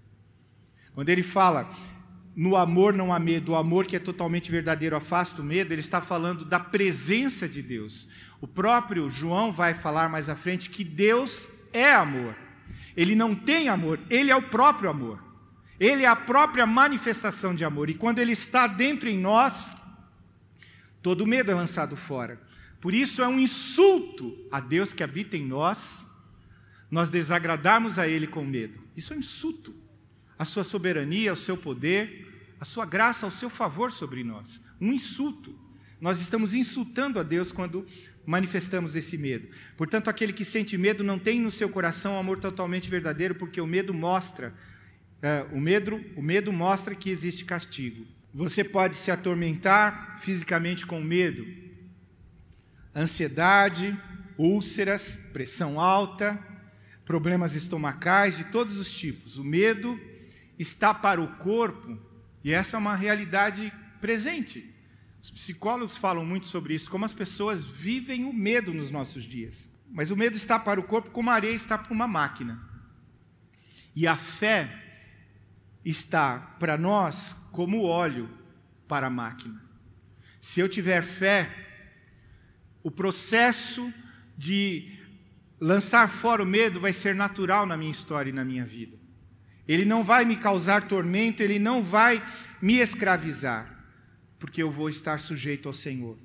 Quando 0.93 1.09
ele 1.09 1.23
fala 1.23 1.75
no 2.35 2.57
amor 2.57 2.95
não 2.95 3.13
há 3.13 3.19
medo, 3.19 3.53
o 3.53 3.57
amor 3.57 3.87
que 3.87 3.95
é 3.95 3.99
totalmente 3.99 4.51
verdadeiro 4.51 4.97
afasta 4.97 5.41
o 5.41 5.45
medo, 5.45 5.73
ele 5.73 5.81
está 5.81 6.01
falando 6.01 6.45
da 6.45 6.59
presença 6.59 7.49
de 7.49 7.63
Deus. 7.63 8.09
O 8.41 8.49
próprio 8.49 9.09
João 9.09 9.53
vai 9.53 9.75
falar 9.75 10.09
mais 10.09 10.29
à 10.29 10.35
frente 10.35 10.71
que 10.71 10.83
Deus 10.83 11.49
é 11.73 11.93
amor. 11.93 12.35
Ele 12.97 13.15
não 13.15 13.35
tem 13.35 13.69
amor, 13.69 14.01
ele 14.11 14.31
é 14.31 14.37
o 14.37 14.43
próprio 14.43 14.91
amor. 14.91 15.32
Ele 15.83 16.05
é 16.05 16.07
a 16.07 16.15
própria 16.15 16.65
manifestação 16.65 17.53
de 17.53 17.65
amor. 17.65 17.91
E 17.91 17.95
quando 17.95 18.21
ele 18.21 18.31
está 18.31 18.69
dentro 18.69 19.09
em 19.09 19.19
nós, 19.19 19.75
todo 21.03 21.27
medo 21.27 21.51
é 21.51 21.55
lançado 21.55 21.97
fora. 21.97 22.41
Por 22.81 22.95
isso 22.95 23.21
é 23.21 23.27
um 23.27 23.41
insulto 23.41 24.47
a 24.53 24.61
Deus 24.61 24.93
que 24.93 25.03
habita 25.03 25.37
em 25.37 25.45
nós, 25.45 26.09
nós 26.89 27.11
desagradarmos 27.11 27.99
a 27.99 28.07
Ele 28.07 28.29
com 28.29 28.45
medo. 28.45 28.79
Isso 28.97 29.13
é 29.13 29.17
um 29.17 29.19
insulto 29.19 29.75
a 30.39 30.45
sua 30.45 30.63
soberania, 30.63 31.33
o 31.33 31.37
seu 31.37 31.57
poder, 31.57 32.55
a 32.61 32.65
sua 32.65 32.87
graça, 32.87 33.27
ao 33.27 33.33
seu 33.33 33.51
favor 33.51 33.91
sobre 33.91 34.23
nós. 34.23 34.61
Um 34.81 34.93
insulto. 34.93 35.53
Nós 36.01 36.21
estamos 36.21 36.55
insultando 36.55 37.19
a 37.19 37.25
Deus 37.25 37.51
quando 37.51 37.85
manifestamos 38.25 38.95
esse 38.95 39.19
medo. 39.19 39.49
Portanto, 39.77 40.09
aquele 40.09 40.33
que 40.33 40.45
sente 40.45 40.79
medo 40.79 41.03
não 41.03 41.19
tem 41.19 41.41
no 41.41 41.51
seu 41.51 41.69
coração 41.69 42.15
um 42.15 42.21
amor 42.21 42.39
totalmente 42.39 42.89
verdadeiro, 42.89 43.35
porque 43.35 43.61
o 43.61 43.67
medo 43.67 43.93
mostra, 43.93 44.55
é, 45.23 45.47
o 45.53 45.61
medo, 45.61 46.05
o 46.17 46.23
medo 46.23 46.53
mostra 46.53 46.97
que 46.97 47.09
existe 47.09 47.45
castigo. 47.45 48.05
Você 48.35 48.65
pode 48.65 48.97
se 48.97 49.11
atormentar 49.11 50.19
fisicamente 50.19 50.85
com 50.85 51.01
medo, 51.01 51.47
ansiedade, 52.95 53.97
úlceras, 54.37 55.15
pressão 55.33 55.79
alta, 55.79 56.39
problemas 57.05 57.55
estomacais 57.55 58.37
de 58.37 58.45
todos 58.45 58.79
os 58.79 58.93
tipos. 58.93 59.37
O 59.37 59.45
medo 59.45 60.01
está 60.59 60.93
para 60.93 61.21
o 61.21 61.37
corpo, 61.37 61.99
e 62.43 62.53
essa 62.53 62.77
é 62.77 62.79
uma 62.79 62.97
realidade 62.97 63.73
presente. 64.01 64.75
Os 65.23 65.31
psicólogos 65.31 65.97
falam 65.97 66.27
muito 66.27 66.49
sobre 66.49 66.75
isso, 66.75 66.91
como 66.91 67.05
as 67.05 67.15
pessoas 67.15 67.63
vivem 67.65 68.25
o 68.25 68.33
medo 68.33 68.75
nos 68.75 68.91
nossos 68.91 69.23
dias. 69.23 69.71
Mas 69.89 70.11
o 70.11 70.17
medo 70.17 70.37
está 70.37 70.59
para 70.59 70.81
o 70.81 70.85
corpo 70.85 71.11
como 71.11 71.31
a 71.31 71.35
areia 71.35 71.55
está 71.55 71.79
para 71.79 71.93
uma 71.93 72.09
máquina. 72.09 72.61
E 73.95 74.07
a 74.07 74.17
fé 74.17 74.83
está 75.85 76.39
para 76.59 76.77
nós 76.79 77.35
como 77.51 77.85
óleo 77.85 78.29
para 78.87 79.07
a 79.07 79.11
máquina. 79.11 79.61
Se 80.41 80.61
eu 80.61 80.69
tiver 80.69 81.03
fé, 81.03 81.49
o 82.83 82.91
processo 82.91 83.93
de 84.37 84.99
lançar 85.61 86.09
fora 86.09 86.43
o 86.43 86.47
medo 86.47 86.81
vai 86.81 86.93
ser 86.93 87.15
natural 87.15 87.65
na 87.65 87.77
minha 87.77 87.93
história 87.93 88.31
e 88.31 88.33
na 88.33 88.45
minha 88.45 88.65
vida. 88.65 88.99
Ele 89.67 89.85
não 89.85 90.03
vai 90.03 90.25
me 90.25 90.37
causar 90.37 90.89
tormento, 90.89 91.43
ele 91.43 91.59
não 91.59 91.83
vai 91.83 92.23
me 92.61 92.79
escravizar, 92.79 93.87
porque 94.39 94.63
eu 94.63 94.71
vou 94.71 94.89
estar 94.89 95.21
sujeito 95.21 95.69
ao 95.69 95.73
Senhor. 95.73 96.19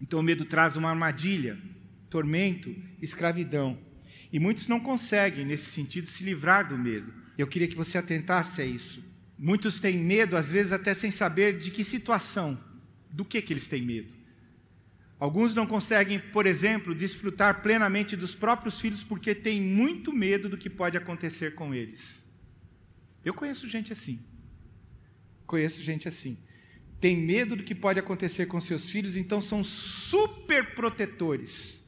Então 0.00 0.20
o 0.20 0.22
medo 0.22 0.44
traz 0.44 0.76
uma 0.76 0.90
armadilha, 0.90 1.58
tormento, 2.08 2.74
escravidão. 3.00 3.78
E 4.32 4.38
muitos 4.38 4.66
não 4.66 4.80
conseguem, 4.80 5.44
nesse 5.44 5.70
sentido, 5.70 6.08
se 6.08 6.24
livrar 6.24 6.66
do 6.66 6.76
medo. 6.76 7.12
Eu 7.36 7.46
queria 7.46 7.68
que 7.68 7.76
você 7.76 7.98
atentasse 7.98 8.60
a 8.60 8.64
isso. 8.64 9.02
Muitos 9.38 9.80
têm 9.80 9.98
medo, 9.98 10.36
às 10.36 10.50
vezes 10.50 10.72
até 10.72 10.94
sem 10.94 11.10
saber 11.10 11.58
de 11.58 11.70
que 11.70 11.82
situação, 11.82 12.58
do 13.10 13.24
que, 13.24 13.42
que 13.42 13.52
eles 13.52 13.66
têm 13.66 13.82
medo. 13.82 14.14
Alguns 15.18 15.54
não 15.54 15.66
conseguem, 15.66 16.18
por 16.18 16.46
exemplo, 16.46 16.94
desfrutar 16.94 17.62
plenamente 17.62 18.16
dos 18.16 18.34
próprios 18.34 18.80
filhos 18.80 19.02
porque 19.02 19.34
têm 19.34 19.60
muito 19.60 20.12
medo 20.12 20.48
do 20.48 20.58
que 20.58 20.68
pode 20.68 20.96
acontecer 20.96 21.54
com 21.54 21.74
eles. 21.74 22.24
Eu 23.24 23.32
conheço 23.32 23.68
gente 23.68 23.92
assim. 23.92 24.20
Conheço 25.46 25.82
gente 25.82 26.08
assim. 26.08 26.36
Tem 27.00 27.16
medo 27.16 27.56
do 27.56 27.62
que 27.62 27.74
pode 27.74 27.98
acontecer 27.98 28.46
com 28.46 28.60
seus 28.60 28.88
filhos, 28.90 29.16
então 29.16 29.40
são 29.40 29.62
super 29.64 30.74
protetores. 30.74 31.80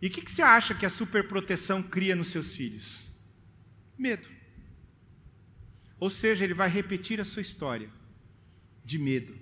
E 0.00 0.06
o 0.06 0.10
que, 0.10 0.22
que 0.22 0.30
você 0.30 0.42
acha 0.42 0.74
que 0.74 0.86
a 0.86 0.90
superproteção 0.90 1.82
cria 1.82 2.14
nos 2.14 2.28
seus 2.28 2.54
filhos? 2.54 3.07
Medo. 3.98 4.28
Ou 5.98 6.08
seja, 6.08 6.44
ele 6.44 6.54
vai 6.54 6.68
repetir 6.68 7.20
a 7.20 7.24
sua 7.24 7.42
história 7.42 7.90
de 8.84 8.98
medo. 8.98 9.36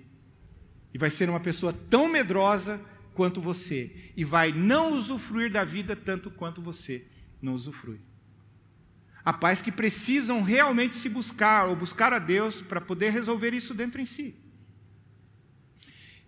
E 0.93 0.97
vai 0.97 1.11
ser 1.11 1.29
uma 1.29 1.39
pessoa 1.39 1.71
tão 1.71 2.09
medrosa 2.09 2.81
quanto 3.13 3.39
você. 3.39 4.11
E 4.15 4.23
vai 4.23 4.51
não 4.51 4.93
usufruir 4.93 5.51
da 5.51 5.63
vida 5.63 5.95
tanto 5.95 6.31
quanto 6.31 6.61
você 6.61 7.05
não 7.41 7.53
usufrui. 7.53 7.99
Há 9.23 9.33
pais 9.33 9.61
que 9.61 9.71
precisam 9.71 10.41
realmente 10.41 10.95
se 10.95 11.09
buscar 11.09 11.67
ou 11.67 11.75
buscar 11.75 12.13
a 12.13 12.19
Deus 12.19 12.61
para 12.61 12.79
poder 12.79 13.11
resolver 13.11 13.53
isso 13.53 13.73
dentro 13.73 14.01
em 14.01 14.05
si. 14.05 14.35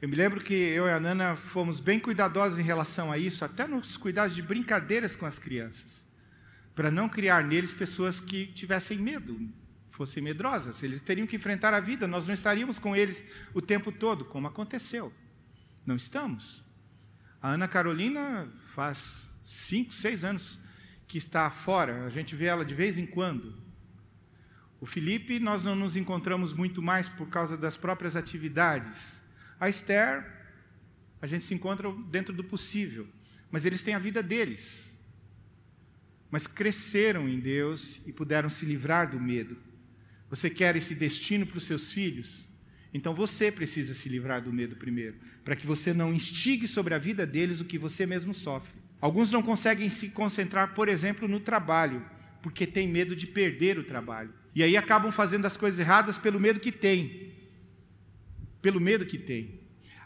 Eu 0.01 0.07
me 0.07 0.15
lembro 0.15 0.41
que 0.41 0.53
eu 0.53 0.85
e 0.85 0.91
a 0.91 0.99
Nana 0.99 1.35
fomos 1.35 1.79
bem 1.79 1.99
cuidadosos 1.99 2.59
em 2.59 2.63
relação 2.63 3.11
a 3.11 3.17
isso, 3.17 3.43
até 3.43 3.67
nos 3.67 3.97
cuidados 3.97 4.35
de 4.35 4.41
brincadeiras 4.41 5.15
com 5.15 5.25
as 5.25 5.37
crianças, 5.37 6.05
para 6.79 6.89
não 6.89 7.09
criar 7.09 7.43
neles 7.43 7.73
pessoas 7.73 8.21
que 8.21 8.45
tivessem 8.45 8.97
medo, 8.97 9.37
fossem 9.89 10.23
medrosas. 10.23 10.81
Eles 10.81 11.01
teriam 11.01 11.27
que 11.27 11.35
enfrentar 11.35 11.73
a 11.73 11.81
vida, 11.81 12.07
nós 12.07 12.25
não 12.25 12.33
estaríamos 12.33 12.79
com 12.79 12.95
eles 12.95 13.21
o 13.53 13.61
tempo 13.61 13.91
todo, 13.91 14.23
como 14.23 14.47
aconteceu. 14.47 15.11
Não 15.85 15.97
estamos. 15.97 16.63
A 17.41 17.49
Ana 17.49 17.67
Carolina 17.67 18.47
faz 18.73 19.29
cinco, 19.43 19.91
seis 19.93 20.23
anos 20.23 20.57
que 21.05 21.17
está 21.17 21.49
fora, 21.51 22.05
a 22.05 22.09
gente 22.09 22.33
vê 22.33 22.45
ela 22.45 22.63
de 22.63 22.73
vez 22.73 22.97
em 22.97 23.05
quando. 23.05 23.61
O 24.79 24.85
Felipe, 24.85 25.37
nós 25.37 25.61
não 25.61 25.75
nos 25.75 25.97
encontramos 25.97 26.53
muito 26.53 26.81
mais 26.81 27.09
por 27.09 27.27
causa 27.27 27.57
das 27.57 27.75
próprias 27.75 28.15
atividades. 28.15 29.19
A 29.59 29.67
Esther, 29.67 30.25
a 31.21 31.27
gente 31.27 31.43
se 31.43 31.53
encontra 31.53 31.91
dentro 32.09 32.33
do 32.33 32.45
possível, 32.45 33.05
mas 33.51 33.65
eles 33.65 33.83
têm 33.83 33.95
a 33.95 33.99
vida 33.99 34.23
deles. 34.23 34.97
Mas 36.31 36.47
cresceram 36.47 37.27
em 37.27 37.39
Deus 37.39 37.99
e 38.05 38.13
puderam 38.13 38.49
se 38.49 38.65
livrar 38.65 39.09
do 39.09 39.19
medo. 39.19 39.57
Você 40.29 40.49
quer 40.49 40.75
esse 40.75 40.93
destino 40.93 41.45
para 41.45 41.57
os 41.57 41.63
seus 41.63 41.91
filhos? 41.91 42.47
Então 42.93 43.13
você 43.13 43.51
precisa 43.51 43.93
se 43.93 44.09
livrar 44.09 44.41
do 44.41 44.51
medo 44.51 44.75
primeiro, 44.75 45.15
para 45.43 45.55
que 45.55 45.65
você 45.65 45.93
não 45.93 46.13
instigue 46.13 46.67
sobre 46.67 46.93
a 46.93 46.97
vida 46.97 47.25
deles 47.25 47.59
o 47.59 47.65
que 47.65 47.77
você 47.77 48.05
mesmo 48.05 48.33
sofre. 48.33 48.79
Alguns 49.01 49.31
não 49.31 49.41
conseguem 49.41 49.89
se 49.89 50.09
concentrar, 50.09 50.73
por 50.73 50.87
exemplo, 50.87 51.27
no 51.27 51.39
trabalho, 51.39 52.05
porque 52.41 52.65
tem 52.67 52.87
medo 52.87 53.15
de 53.15 53.27
perder 53.27 53.77
o 53.77 53.83
trabalho. 53.83 54.33
E 54.55 54.63
aí 54.63 54.75
acabam 54.75 55.11
fazendo 55.11 55.45
as 55.45 55.55
coisas 55.55 55.79
erradas 55.79 56.17
pelo 56.17 56.39
medo 56.39 56.59
que 56.59 56.71
tem. 56.71 57.33
Pelo 58.61 58.79
medo 58.79 59.05
que 59.05 59.17
tem. 59.17 59.59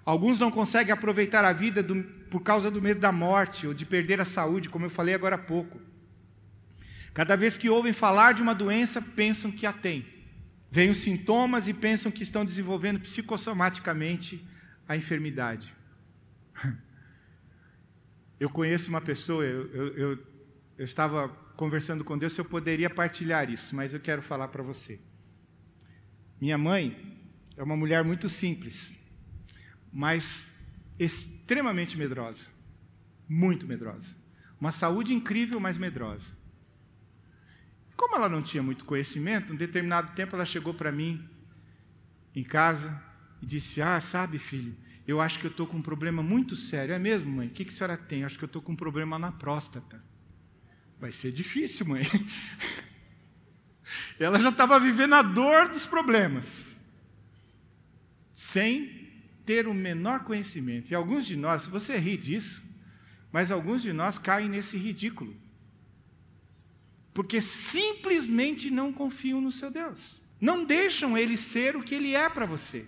Alguns 0.06 0.38
não 0.38 0.52
conseguem 0.52 0.94
aproveitar 0.94 1.46
a 1.46 1.54
vida 1.54 1.82
do, 1.82 2.04
por 2.30 2.42
causa 2.42 2.70
do 2.70 2.82
medo 2.82 3.00
da 3.00 3.12
morte 3.12 3.66
ou 3.66 3.74
de 3.74 3.86
perder 3.86 4.20
a 4.20 4.26
saúde, 4.26 4.70
como 4.70 4.86
eu 4.86 4.90
falei 4.90 5.16
agora 5.16 5.36
há 5.36 5.40
pouco. 5.40 5.80
Cada 7.14 7.36
vez 7.36 7.56
que 7.56 7.70
ouvem 7.70 7.94
falar 7.94 8.34
de 8.34 8.42
uma 8.42 8.56
doença, 8.56 9.02
pensam 9.02 9.52
que 9.52 9.66
a 9.66 9.74
têm. 9.74 10.06
Vêm 10.72 10.90
os 10.90 10.98
sintomas 10.98 11.68
e 11.68 11.74
pensam 11.74 12.12
que 12.12 12.24
estão 12.24 12.44
desenvolvendo 12.44 13.00
psicossomaticamente 13.00 14.44
a 14.88 14.98
enfermidade. 14.98 15.74
Eu 18.40 18.50
conheço 18.50 18.90
uma 18.90 19.00
pessoa, 19.00 19.46
eu, 19.46 19.72
eu, 19.72 19.88
eu, 19.96 20.28
eu 20.78 20.84
estava 20.84 21.30
conversando 21.56 22.04
com 22.04 22.18
Deus 22.18 22.34
se 22.34 22.42
eu 22.42 22.46
poderia 22.46 22.90
partilhar 22.90 23.50
isso, 23.50 23.74
mas 23.74 23.94
eu 23.94 24.02
quero 24.02 24.22
falar 24.22 24.50
para 24.50 24.62
você. 24.62 25.00
Minha 26.42 26.58
mãe 26.58 27.18
é 27.56 27.64
uma 27.64 27.78
mulher 27.78 28.04
muito 28.04 28.28
simples, 28.28 29.00
mas 29.94 30.46
extremamente 31.00 31.98
medrosa. 31.98 32.48
Muito 33.30 33.66
medrosa. 33.66 34.14
Uma 34.60 34.74
saúde 34.74 35.14
incrível, 35.14 35.58
mas 35.58 35.78
medrosa. 35.78 36.34
Como 38.04 38.18
ela 38.18 38.28
não 38.28 38.42
tinha 38.42 38.62
muito 38.62 38.84
conhecimento, 38.84 39.54
um 39.54 39.56
determinado 39.56 40.12
tempo 40.12 40.36
ela 40.36 40.44
chegou 40.44 40.74
para 40.74 40.92
mim 40.92 41.26
em 42.36 42.44
casa 42.44 43.02
e 43.42 43.46
disse: 43.46 43.82
Ah, 43.82 43.98
sabe, 44.02 44.38
filho, 44.38 44.76
eu 45.08 45.22
acho 45.22 45.40
que 45.40 45.46
eu 45.46 45.50
estou 45.50 45.66
com 45.66 45.78
um 45.78 45.82
problema 45.82 46.22
muito 46.22 46.54
sério. 46.54 46.94
É 46.94 47.00
mesmo, 47.00 47.32
mãe? 47.32 47.48
O 47.48 47.52
que, 47.52 47.64
que 47.64 47.74
a 47.74 47.74
senhora 47.74 47.96
tem? 47.96 48.20
Eu 48.20 48.26
acho 48.26 48.38
que 48.38 48.44
eu 48.44 48.48
estou 48.48 48.62
com 48.62 48.74
um 48.74 48.76
problema 48.76 49.18
na 49.18 49.32
próstata. 49.32 50.04
Vai 51.00 51.14
ser 51.14 51.32
difícil, 51.32 51.86
mãe. 51.86 52.04
Ela 54.20 54.38
já 54.38 54.50
estava 54.50 54.78
vivendo 54.82 55.16
a 55.16 55.22
dor 55.22 55.70
dos 55.70 55.86
problemas, 55.86 56.78
sem 58.36 59.14
ter 59.46 59.66
o 59.66 59.74
menor 59.74 60.26
conhecimento. 60.26 60.92
E 60.92 60.96
alguns 60.96 61.26
de 61.26 61.38
nós, 61.38 61.66
você 61.66 61.98
ri 61.98 62.18
disso, 62.18 62.62
mas 63.32 63.50
alguns 63.50 63.82
de 63.82 63.94
nós 63.94 64.20
caem 64.20 64.50
nesse 64.50 64.78
ridículo. 64.78 65.42
Porque 67.14 67.40
simplesmente 67.42 68.72
não 68.72 68.92
confiam 68.92 69.40
no 69.40 69.52
seu 69.52 69.70
Deus. 69.70 70.22
não 70.44 70.66
deixam 70.66 71.18
ele 71.18 71.38
ser 71.38 71.74
o 71.78 71.82
que 71.82 71.96
ele 71.96 72.14
é 72.14 72.28
para 72.28 72.46
você. 72.46 72.86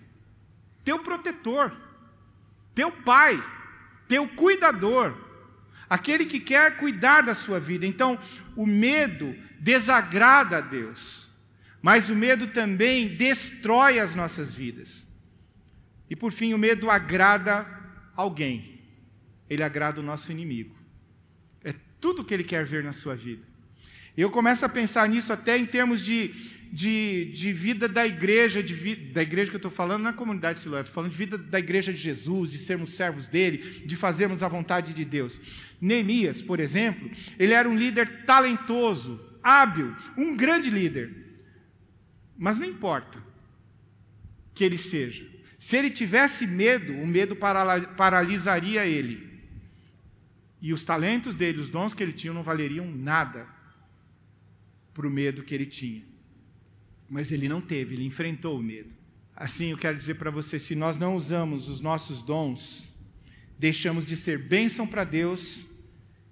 Teu 0.84 0.98
protetor, 0.98 1.74
teu 2.74 2.92
pai, 2.92 3.42
teu 4.06 4.28
cuidador, 4.28 5.16
aquele 5.88 6.26
que 6.26 6.38
quer 6.38 6.76
cuidar 6.76 7.22
da 7.22 7.34
sua 7.34 7.58
vida. 7.58 7.86
Então, 7.86 8.18
o 8.54 8.66
medo 8.66 9.34
desagrada 9.58 10.58
a 10.58 10.60
Deus, 10.60 11.30
mas 11.80 12.10
o 12.10 12.14
medo 12.14 12.48
também 12.48 13.16
destrói 13.16 13.98
as 13.98 14.14
nossas 14.14 14.52
vidas. 14.52 15.06
E 16.10 16.14
por 16.14 16.32
fim, 16.32 16.52
o 16.52 16.58
medo 16.58 16.90
agrada 16.90 17.66
alguém, 18.14 18.82
ele 19.48 19.62
agrada 19.62 19.98
o 19.98 20.04
nosso 20.04 20.30
inimigo. 20.30 20.76
É 21.64 21.74
tudo 21.98 22.20
o 22.20 22.24
que 22.24 22.34
ele 22.34 22.44
quer 22.44 22.66
ver 22.66 22.84
na 22.84 22.92
sua 22.92 23.16
vida. 23.16 23.55
Eu 24.16 24.30
começo 24.30 24.64
a 24.64 24.68
pensar 24.68 25.06
nisso 25.08 25.30
até 25.30 25.58
em 25.58 25.66
termos 25.66 26.00
de, 26.00 26.28
de, 26.72 27.32
de 27.34 27.52
vida 27.52 27.86
da 27.86 28.06
igreja, 28.06 28.62
de 28.62 28.96
da 29.12 29.22
igreja 29.22 29.50
que 29.50 29.56
eu 29.56 29.58
estou 29.58 29.70
falando, 29.70 30.04
não 30.04 30.10
é 30.10 30.14
comunidade 30.14 30.58
Siloé, 30.58 30.80
estou 30.80 30.94
falando 30.94 31.10
de 31.10 31.16
vida 31.16 31.36
da 31.36 31.58
igreja 31.58 31.92
de 31.92 31.98
Jesus, 31.98 32.50
de 32.50 32.58
sermos 32.58 32.94
servos 32.94 33.28
dele, 33.28 33.58
de 33.84 33.94
fazermos 33.94 34.42
a 34.42 34.48
vontade 34.48 34.94
de 34.94 35.04
Deus. 35.04 35.38
Neemias, 35.78 36.40
por 36.40 36.60
exemplo, 36.60 37.10
ele 37.38 37.52
era 37.52 37.68
um 37.68 37.76
líder 37.76 38.24
talentoso, 38.24 39.20
hábil, 39.42 39.94
um 40.16 40.34
grande 40.34 40.70
líder. 40.70 41.26
Mas 42.38 42.56
não 42.56 42.66
importa 42.66 43.22
que 44.54 44.64
ele 44.64 44.78
seja. 44.78 45.26
Se 45.58 45.76
ele 45.76 45.90
tivesse 45.90 46.46
medo, 46.46 46.94
o 46.94 47.06
medo 47.06 47.36
paralisaria 47.36 48.86
ele. 48.86 49.26
E 50.62 50.72
os 50.72 50.84
talentos 50.84 51.34
dele, 51.34 51.60
os 51.60 51.68
dons 51.68 51.92
que 51.92 52.02
ele 52.02 52.12
tinha, 52.12 52.32
não 52.32 52.42
valeriam 52.42 52.90
nada 52.90 53.55
para 54.96 55.06
o 55.06 55.10
medo 55.10 55.42
que 55.42 55.54
ele 55.54 55.66
tinha. 55.66 56.02
Mas 57.06 57.30
ele 57.30 57.50
não 57.50 57.60
teve, 57.60 57.94
ele 57.94 58.04
enfrentou 58.06 58.58
o 58.58 58.62
medo. 58.62 58.94
Assim, 59.36 59.70
eu 59.72 59.76
quero 59.76 59.98
dizer 59.98 60.14
para 60.14 60.30
você: 60.30 60.58
se 60.58 60.74
nós 60.74 60.96
não 60.96 61.14
usamos 61.14 61.68
os 61.68 61.82
nossos 61.82 62.22
dons, 62.22 62.88
deixamos 63.58 64.06
de 64.06 64.16
ser 64.16 64.38
bênção 64.38 64.86
para 64.86 65.04
Deus 65.04 65.66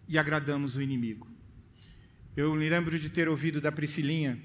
e 0.08 0.16
agradamos 0.16 0.76
o 0.76 0.82
inimigo. 0.82 1.28
Eu 2.34 2.54
me 2.54 2.68
lembro 2.68 2.98
de 2.98 3.10
ter 3.10 3.28
ouvido 3.28 3.60
da 3.60 3.70
Priscilinha 3.70 4.40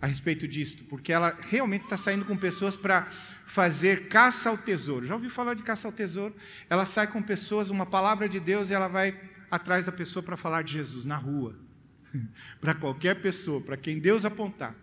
a 0.00 0.06
respeito 0.06 0.48
disto, 0.48 0.84
porque 0.84 1.12
ela 1.12 1.36
realmente 1.50 1.82
está 1.82 1.96
saindo 1.96 2.24
com 2.24 2.36
pessoas 2.36 2.74
para 2.74 3.06
fazer 3.46 4.08
caça 4.08 4.48
ao 4.48 4.56
tesouro. 4.56 5.06
Já 5.06 5.14
ouviu 5.14 5.30
falar 5.30 5.54
de 5.54 5.62
caça 5.62 5.86
ao 5.86 5.92
tesouro? 5.92 6.34
Ela 6.70 6.86
sai 6.86 7.06
com 7.06 7.22
pessoas, 7.22 7.68
uma 7.68 7.84
palavra 7.84 8.28
de 8.28 8.40
Deus, 8.40 8.70
e 8.70 8.72
ela 8.72 8.88
vai 8.88 9.14
atrás 9.50 9.84
da 9.84 9.92
pessoa 9.92 10.22
para 10.22 10.36
falar 10.36 10.62
de 10.62 10.72
Jesus 10.72 11.04
na 11.04 11.16
rua. 11.16 11.67
para 12.60 12.74
qualquer 12.74 13.20
pessoa, 13.20 13.60
para 13.60 13.76
quem 13.76 13.98
Deus 13.98 14.24
apontar. 14.24 14.74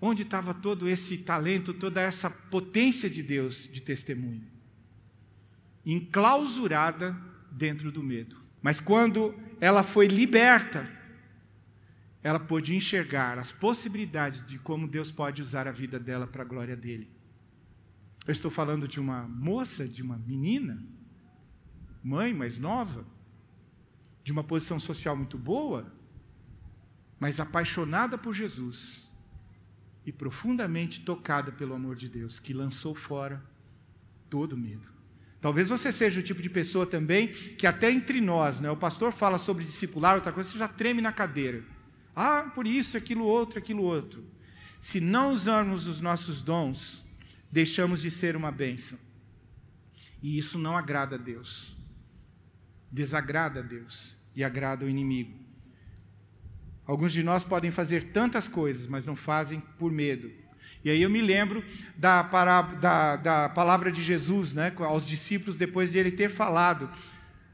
Onde 0.00 0.22
estava 0.22 0.52
todo 0.52 0.88
esse 0.88 1.18
talento, 1.18 1.72
toda 1.72 2.00
essa 2.00 2.28
potência 2.28 3.08
de 3.08 3.22
Deus 3.22 3.68
de 3.72 3.80
testemunho? 3.80 4.46
Enclausurada 5.84 7.16
dentro 7.50 7.90
do 7.90 8.02
medo. 8.02 8.36
Mas 8.60 8.80
quando 8.80 9.34
ela 9.60 9.82
foi 9.82 10.06
liberta, 10.06 10.88
ela 12.22 12.40
pôde 12.40 12.74
enxergar 12.74 13.38
as 13.38 13.52
possibilidades 13.52 14.44
de 14.46 14.58
como 14.58 14.88
Deus 14.88 15.10
pode 15.10 15.42
usar 15.42 15.68
a 15.68 15.72
vida 15.72 16.00
dela 16.00 16.26
para 16.26 16.42
a 16.42 16.46
glória 16.46 16.74
dele. 16.74 17.08
Eu 18.26 18.32
estou 18.32 18.50
falando 18.50 18.88
de 18.88 18.98
uma 18.98 19.28
moça, 19.28 19.86
de 19.86 20.02
uma 20.02 20.16
menina, 20.16 20.82
mãe 22.02 22.32
mais 22.32 22.56
nova, 22.56 23.06
de 24.24 24.32
uma 24.32 24.42
posição 24.42 24.80
social 24.80 25.14
muito 25.14 25.36
boa, 25.36 25.92
mas 27.24 27.40
apaixonada 27.40 28.18
por 28.18 28.34
Jesus 28.34 29.08
e 30.04 30.12
profundamente 30.12 31.00
tocada 31.00 31.50
pelo 31.50 31.72
amor 31.72 31.96
de 31.96 32.06
Deus, 32.06 32.38
que 32.38 32.52
lançou 32.52 32.94
fora 32.94 33.42
todo 34.28 34.58
medo. 34.58 34.86
Talvez 35.40 35.70
você 35.70 35.90
seja 35.90 36.20
o 36.20 36.22
tipo 36.22 36.42
de 36.42 36.50
pessoa 36.50 36.84
também 36.84 37.28
que 37.28 37.66
até 37.66 37.90
entre 37.90 38.20
nós, 38.20 38.60
né, 38.60 38.70
o 38.70 38.76
pastor 38.76 39.10
fala 39.10 39.38
sobre 39.38 39.64
discipular, 39.64 40.16
outra 40.16 40.32
coisa, 40.32 40.50
você 40.50 40.58
já 40.58 40.68
treme 40.68 41.00
na 41.00 41.12
cadeira. 41.12 41.64
Ah, 42.14 42.42
por 42.54 42.66
isso, 42.66 42.94
aquilo 42.94 43.24
outro, 43.24 43.58
aquilo 43.58 43.84
outro. 43.84 44.22
Se 44.78 45.00
não 45.00 45.32
usarmos 45.32 45.86
os 45.86 46.02
nossos 46.02 46.42
dons, 46.42 47.06
deixamos 47.50 48.02
de 48.02 48.10
ser 48.10 48.36
uma 48.36 48.52
bênção. 48.52 48.98
E 50.22 50.36
isso 50.36 50.58
não 50.58 50.76
agrada 50.76 51.16
a 51.16 51.18
Deus. 51.18 51.74
Desagrada 52.92 53.60
a 53.60 53.62
Deus 53.62 54.14
e 54.36 54.44
agrada 54.44 54.84
o 54.84 54.90
inimigo. 54.90 55.43
Alguns 56.86 57.12
de 57.12 57.22
nós 57.22 57.44
podem 57.44 57.70
fazer 57.70 58.12
tantas 58.12 58.46
coisas, 58.46 58.86
mas 58.86 59.06
não 59.06 59.16
fazem 59.16 59.62
por 59.78 59.90
medo. 59.90 60.30
E 60.84 60.90
aí 60.90 61.00
eu 61.00 61.08
me 61.08 61.22
lembro 61.22 61.64
da, 61.96 62.22
da, 62.22 63.16
da 63.16 63.48
palavra 63.48 63.90
de 63.90 64.02
Jesus 64.02 64.52
né, 64.52 64.72
aos 64.78 65.06
discípulos, 65.06 65.56
depois 65.56 65.92
de 65.92 65.98
ele 65.98 66.10
ter 66.10 66.28
falado, 66.28 66.90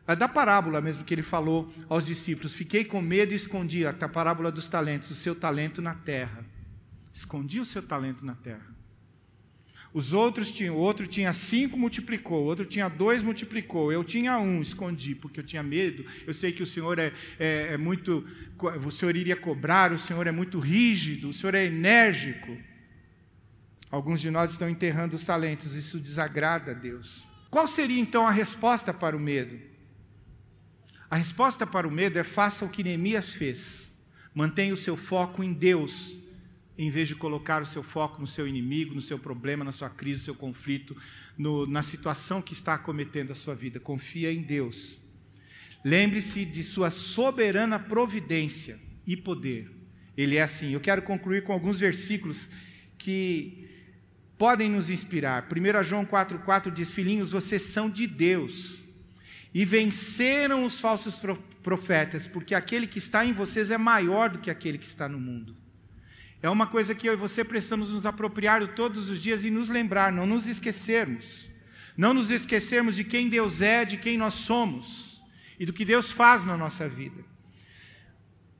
é 0.06 0.16
da 0.16 0.26
parábola 0.26 0.80
mesmo 0.80 1.04
que 1.04 1.14
ele 1.14 1.22
falou 1.22 1.72
aos 1.88 2.04
discípulos: 2.04 2.54
Fiquei 2.54 2.84
com 2.84 3.00
medo 3.00 3.32
e 3.32 3.36
escondi, 3.36 3.86
a 3.86 3.92
parábola 3.92 4.50
dos 4.50 4.66
talentos, 4.66 5.10
o 5.12 5.14
seu 5.14 5.36
talento 5.36 5.80
na 5.80 5.94
terra. 5.94 6.44
Escondi 7.12 7.60
o 7.60 7.64
seu 7.64 7.82
talento 7.82 8.26
na 8.26 8.34
terra. 8.34 8.79
Os 9.92 10.12
outros 10.12 10.52
tinham, 10.52 10.76
o 10.76 10.78
outro 10.78 11.06
tinha 11.06 11.32
cinco, 11.32 11.76
multiplicou, 11.76 12.42
o 12.42 12.46
outro 12.46 12.64
tinha 12.64 12.88
dois, 12.88 13.22
multiplicou. 13.22 13.92
Eu 13.92 14.04
tinha 14.04 14.38
um, 14.38 14.60
escondi, 14.60 15.16
porque 15.16 15.40
eu 15.40 15.44
tinha 15.44 15.62
medo. 15.62 16.06
Eu 16.24 16.32
sei 16.32 16.52
que 16.52 16.62
o 16.62 16.66
Senhor 16.66 16.98
é, 16.98 17.12
é, 17.38 17.72
é 17.72 17.76
muito. 17.76 18.24
O 18.86 18.90
Senhor 18.90 19.16
iria 19.16 19.34
cobrar, 19.34 19.92
o 19.92 19.98
Senhor 19.98 20.26
é 20.26 20.32
muito 20.32 20.60
rígido, 20.60 21.30
o 21.30 21.32
Senhor 21.32 21.56
é 21.56 21.66
enérgico. 21.66 22.56
Alguns 23.90 24.20
de 24.20 24.30
nós 24.30 24.52
estão 24.52 24.68
enterrando 24.68 25.16
os 25.16 25.24
talentos, 25.24 25.74
isso 25.74 25.98
desagrada 25.98 26.70
a 26.70 26.74
Deus. 26.74 27.24
Qual 27.50 27.66
seria 27.66 28.00
então 28.00 28.24
a 28.24 28.30
resposta 28.30 28.94
para 28.94 29.16
o 29.16 29.20
medo? 29.20 29.58
A 31.10 31.16
resposta 31.16 31.66
para 31.66 31.88
o 31.88 31.90
medo 31.90 32.16
é 32.16 32.22
faça 32.22 32.64
o 32.64 32.68
que 32.68 32.84
Neemias 32.84 33.30
fez. 33.30 33.90
Mantenha 34.32 34.72
o 34.72 34.76
seu 34.76 34.96
foco 34.96 35.42
em 35.42 35.52
Deus 35.52 36.19
em 36.78 36.90
vez 36.90 37.08
de 37.08 37.14
colocar 37.14 37.62
o 37.62 37.66
seu 37.66 37.82
foco 37.82 38.20
no 38.20 38.26
seu 38.26 38.46
inimigo, 38.46 38.94
no 38.94 39.00
seu 39.00 39.18
problema, 39.18 39.64
na 39.64 39.72
sua 39.72 39.90
crise, 39.90 40.18
no 40.18 40.24
seu 40.24 40.34
conflito, 40.34 40.96
no, 41.36 41.66
na 41.66 41.82
situação 41.82 42.40
que 42.40 42.52
está 42.52 42.74
acometendo 42.74 43.32
a 43.32 43.34
sua 43.34 43.54
vida. 43.54 43.78
Confia 43.78 44.32
em 44.32 44.42
Deus. 44.42 44.98
Lembre-se 45.84 46.44
de 46.44 46.62
sua 46.62 46.90
soberana 46.90 47.78
providência 47.78 48.78
e 49.06 49.16
poder. 49.16 49.70
Ele 50.16 50.36
é 50.36 50.42
assim. 50.42 50.72
Eu 50.72 50.80
quero 50.80 51.02
concluir 51.02 51.44
com 51.44 51.52
alguns 51.52 51.80
versículos 51.80 52.48
que 52.96 53.68
podem 54.36 54.70
nos 54.70 54.90
inspirar. 54.90 55.46
1 55.50 55.82
João 55.82 56.04
4,4 56.04 56.72
diz: 56.72 56.92
Filhinhos, 56.92 57.32
vocês 57.32 57.62
são 57.62 57.90
de 57.90 58.06
Deus 58.06 58.78
e 59.52 59.64
venceram 59.64 60.64
os 60.64 60.80
falsos 60.80 61.20
profetas, 61.62 62.26
porque 62.26 62.54
aquele 62.54 62.86
que 62.86 62.98
está 62.98 63.24
em 63.24 63.32
vocês 63.32 63.70
é 63.70 63.76
maior 63.76 64.30
do 64.30 64.38
que 64.38 64.50
aquele 64.50 64.78
que 64.78 64.86
está 64.86 65.08
no 65.08 65.18
mundo. 65.18 65.56
É 66.42 66.48
uma 66.48 66.66
coisa 66.66 66.94
que 66.94 67.06
eu 67.06 67.12
e 67.12 67.16
você 67.16 67.44
precisamos 67.44 67.90
nos 67.90 68.06
apropriar 68.06 68.66
todos 68.68 69.10
os 69.10 69.20
dias 69.20 69.44
e 69.44 69.50
nos 69.50 69.68
lembrar, 69.68 70.10
não 70.10 70.26
nos 70.26 70.46
esquecermos. 70.46 71.48
Não 71.96 72.14
nos 72.14 72.30
esquecermos 72.30 72.96
de 72.96 73.04
quem 73.04 73.28
Deus 73.28 73.60
é, 73.60 73.84
de 73.84 73.98
quem 73.98 74.16
nós 74.16 74.34
somos 74.34 75.20
e 75.58 75.66
do 75.66 75.72
que 75.72 75.84
Deus 75.84 76.10
faz 76.10 76.44
na 76.46 76.56
nossa 76.56 76.88
vida. 76.88 77.22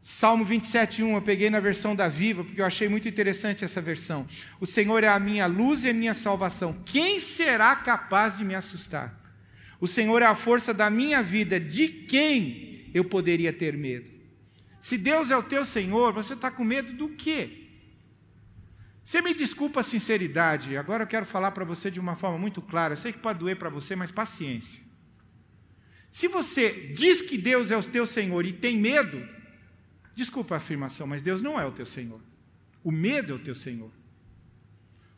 Salmo 0.03 0.45
27:1, 0.45 1.14
eu 1.14 1.23
peguei 1.23 1.49
na 1.49 1.61
versão 1.61 1.97
da 1.97 2.09
Viva, 2.09 2.45
porque 2.45 2.61
eu 2.61 2.66
achei 2.66 2.88
muito 2.88 3.09
interessante 3.09 3.64
essa 3.64 3.81
versão. 3.81 4.27
O 4.61 4.66
Senhor 4.66 5.03
é 5.05 5.09
a 5.09 5.19
minha 5.19 5.47
luz 5.47 5.85
e 5.85 5.90
a 5.90 5.95
minha 5.95 6.12
salvação. 6.12 6.77
Quem 6.85 7.19
será 7.19 7.77
capaz 7.77 8.37
de 8.37 8.45
me 8.45 8.55
assustar? 8.55 9.19
O 9.81 9.87
Senhor 9.87 10.21
é 10.21 10.27
a 10.27 10.35
força 10.35 10.75
da 10.75 10.90
minha 10.90 11.23
vida. 11.23 11.59
De 11.59 11.88
quem 11.88 12.90
eu 12.93 13.05
poderia 13.05 13.53
ter 13.53 13.77
medo? 13.77 14.11
Se 14.81 14.99
Deus 14.99 15.31
é 15.31 15.37
o 15.37 15.43
teu 15.43 15.64
Senhor, 15.64 16.12
você 16.12 16.35
está 16.35 16.51
com 16.51 16.64
medo 16.64 16.93
do 16.93 17.09
quê? 17.11 17.60
Você 19.04 19.20
me 19.22 19.34
desculpa 19.34 19.80
a 19.80 19.82
sinceridade, 19.82 20.76
agora 20.76 21.04
eu 21.04 21.06
quero 21.06 21.26
falar 21.26 21.50
para 21.50 21.64
você 21.64 21.90
de 21.90 21.98
uma 21.98 22.14
forma 22.14 22.38
muito 22.38 22.62
clara. 22.62 22.94
Eu 22.94 22.98
sei 22.98 23.12
que 23.12 23.18
pode 23.18 23.38
doer 23.38 23.56
para 23.56 23.68
você, 23.68 23.96
mas 23.96 24.10
paciência. 24.10 24.82
Se 26.12 26.28
você 26.28 26.92
diz 26.94 27.20
que 27.22 27.38
Deus 27.38 27.70
é 27.70 27.76
o 27.76 27.82
teu 27.82 28.06
Senhor 28.06 28.44
e 28.44 28.52
tem 28.52 28.76
medo, 28.76 29.26
desculpa 30.14 30.54
a 30.54 30.58
afirmação, 30.58 31.06
mas 31.06 31.22
Deus 31.22 31.40
não 31.40 31.58
é 31.58 31.64
o 31.64 31.72
teu 31.72 31.86
Senhor. 31.86 32.20
O 32.82 32.90
medo 32.90 33.32
é 33.32 33.36
o 33.36 33.38
teu 33.38 33.54
Senhor. 33.54 33.90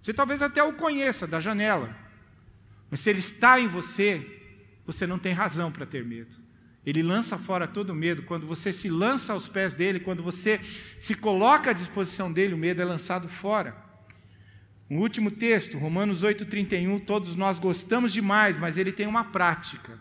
Você 0.02 0.12
talvez 0.12 0.42
até 0.42 0.62
o 0.62 0.74
conheça 0.74 1.26
da 1.26 1.40
janela, 1.40 1.96
mas 2.90 3.00
se 3.00 3.10
ele 3.10 3.20
está 3.20 3.60
em 3.60 3.68
você, 3.68 4.42
você 4.84 5.06
não 5.06 5.18
tem 5.18 5.32
razão 5.32 5.70
para 5.70 5.86
ter 5.86 6.04
medo. 6.04 6.41
Ele 6.84 7.02
lança 7.02 7.38
fora 7.38 7.66
todo 7.68 7.94
medo. 7.94 8.22
Quando 8.22 8.46
você 8.46 8.72
se 8.72 8.88
lança 8.88 9.32
aos 9.32 9.48
pés 9.48 9.74
dele, 9.74 10.00
quando 10.00 10.22
você 10.22 10.60
se 10.98 11.14
coloca 11.14 11.70
à 11.70 11.72
disposição 11.72 12.32
dele, 12.32 12.54
o 12.54 12.58
medo 12.58 12.82
é 12.82 12.84
lançado 12.84 13.28
fora. 13.28 13.76
Um 14.90 14.98
último 14.98 15.30
texto, 15.30 15.78
Romanos 15.78 16.22
8,31, 16.22 17.04
todos 17.04 17.36
nós 17.36 17.58
gostamos 17.58 18.12
demais, 18.12 18.58
mas 18.58 18.76
ele 18.76 18.92
tem 18.92 19.06
uma 19.06 19.24
prática. 19.24 19.98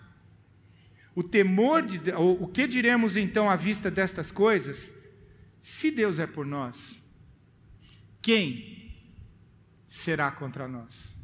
O 1.15 1.21
temor 1.21 1.83
de 1.83 2.11
o 2.17 2.47
que 2.47 2.67
diremos 2.67 3.15
então 3.15 3.49
à 3.49 3.55
vista 3.55 3.91
destas 3.91 4.31
coisas? 4.31 4.91
Se 5.59 5.91
Deus 5.91 6.17
é 6.17 6.25
por 6.25 6.45
nós, 6.45 6.99
quem 8.21 8.91
será 9.87 10.31
contra 10.31 10.67
nós? 10.67 11.15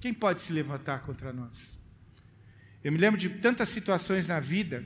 Quem 0.00 0.12
pode 0.12 0.40
se 0.40 0.52
levantar 0.52 1.02
contra 1.02 1.32
nós? 1.32 1.77
Eu 2.88 2.92
me 2.92 2.96
lembro 2.96 3.20
de 3.20 3.28
tantas 3.28 3.68
situações 3.68 4.26
na 4.26 4.40
vida, 4.40 4.82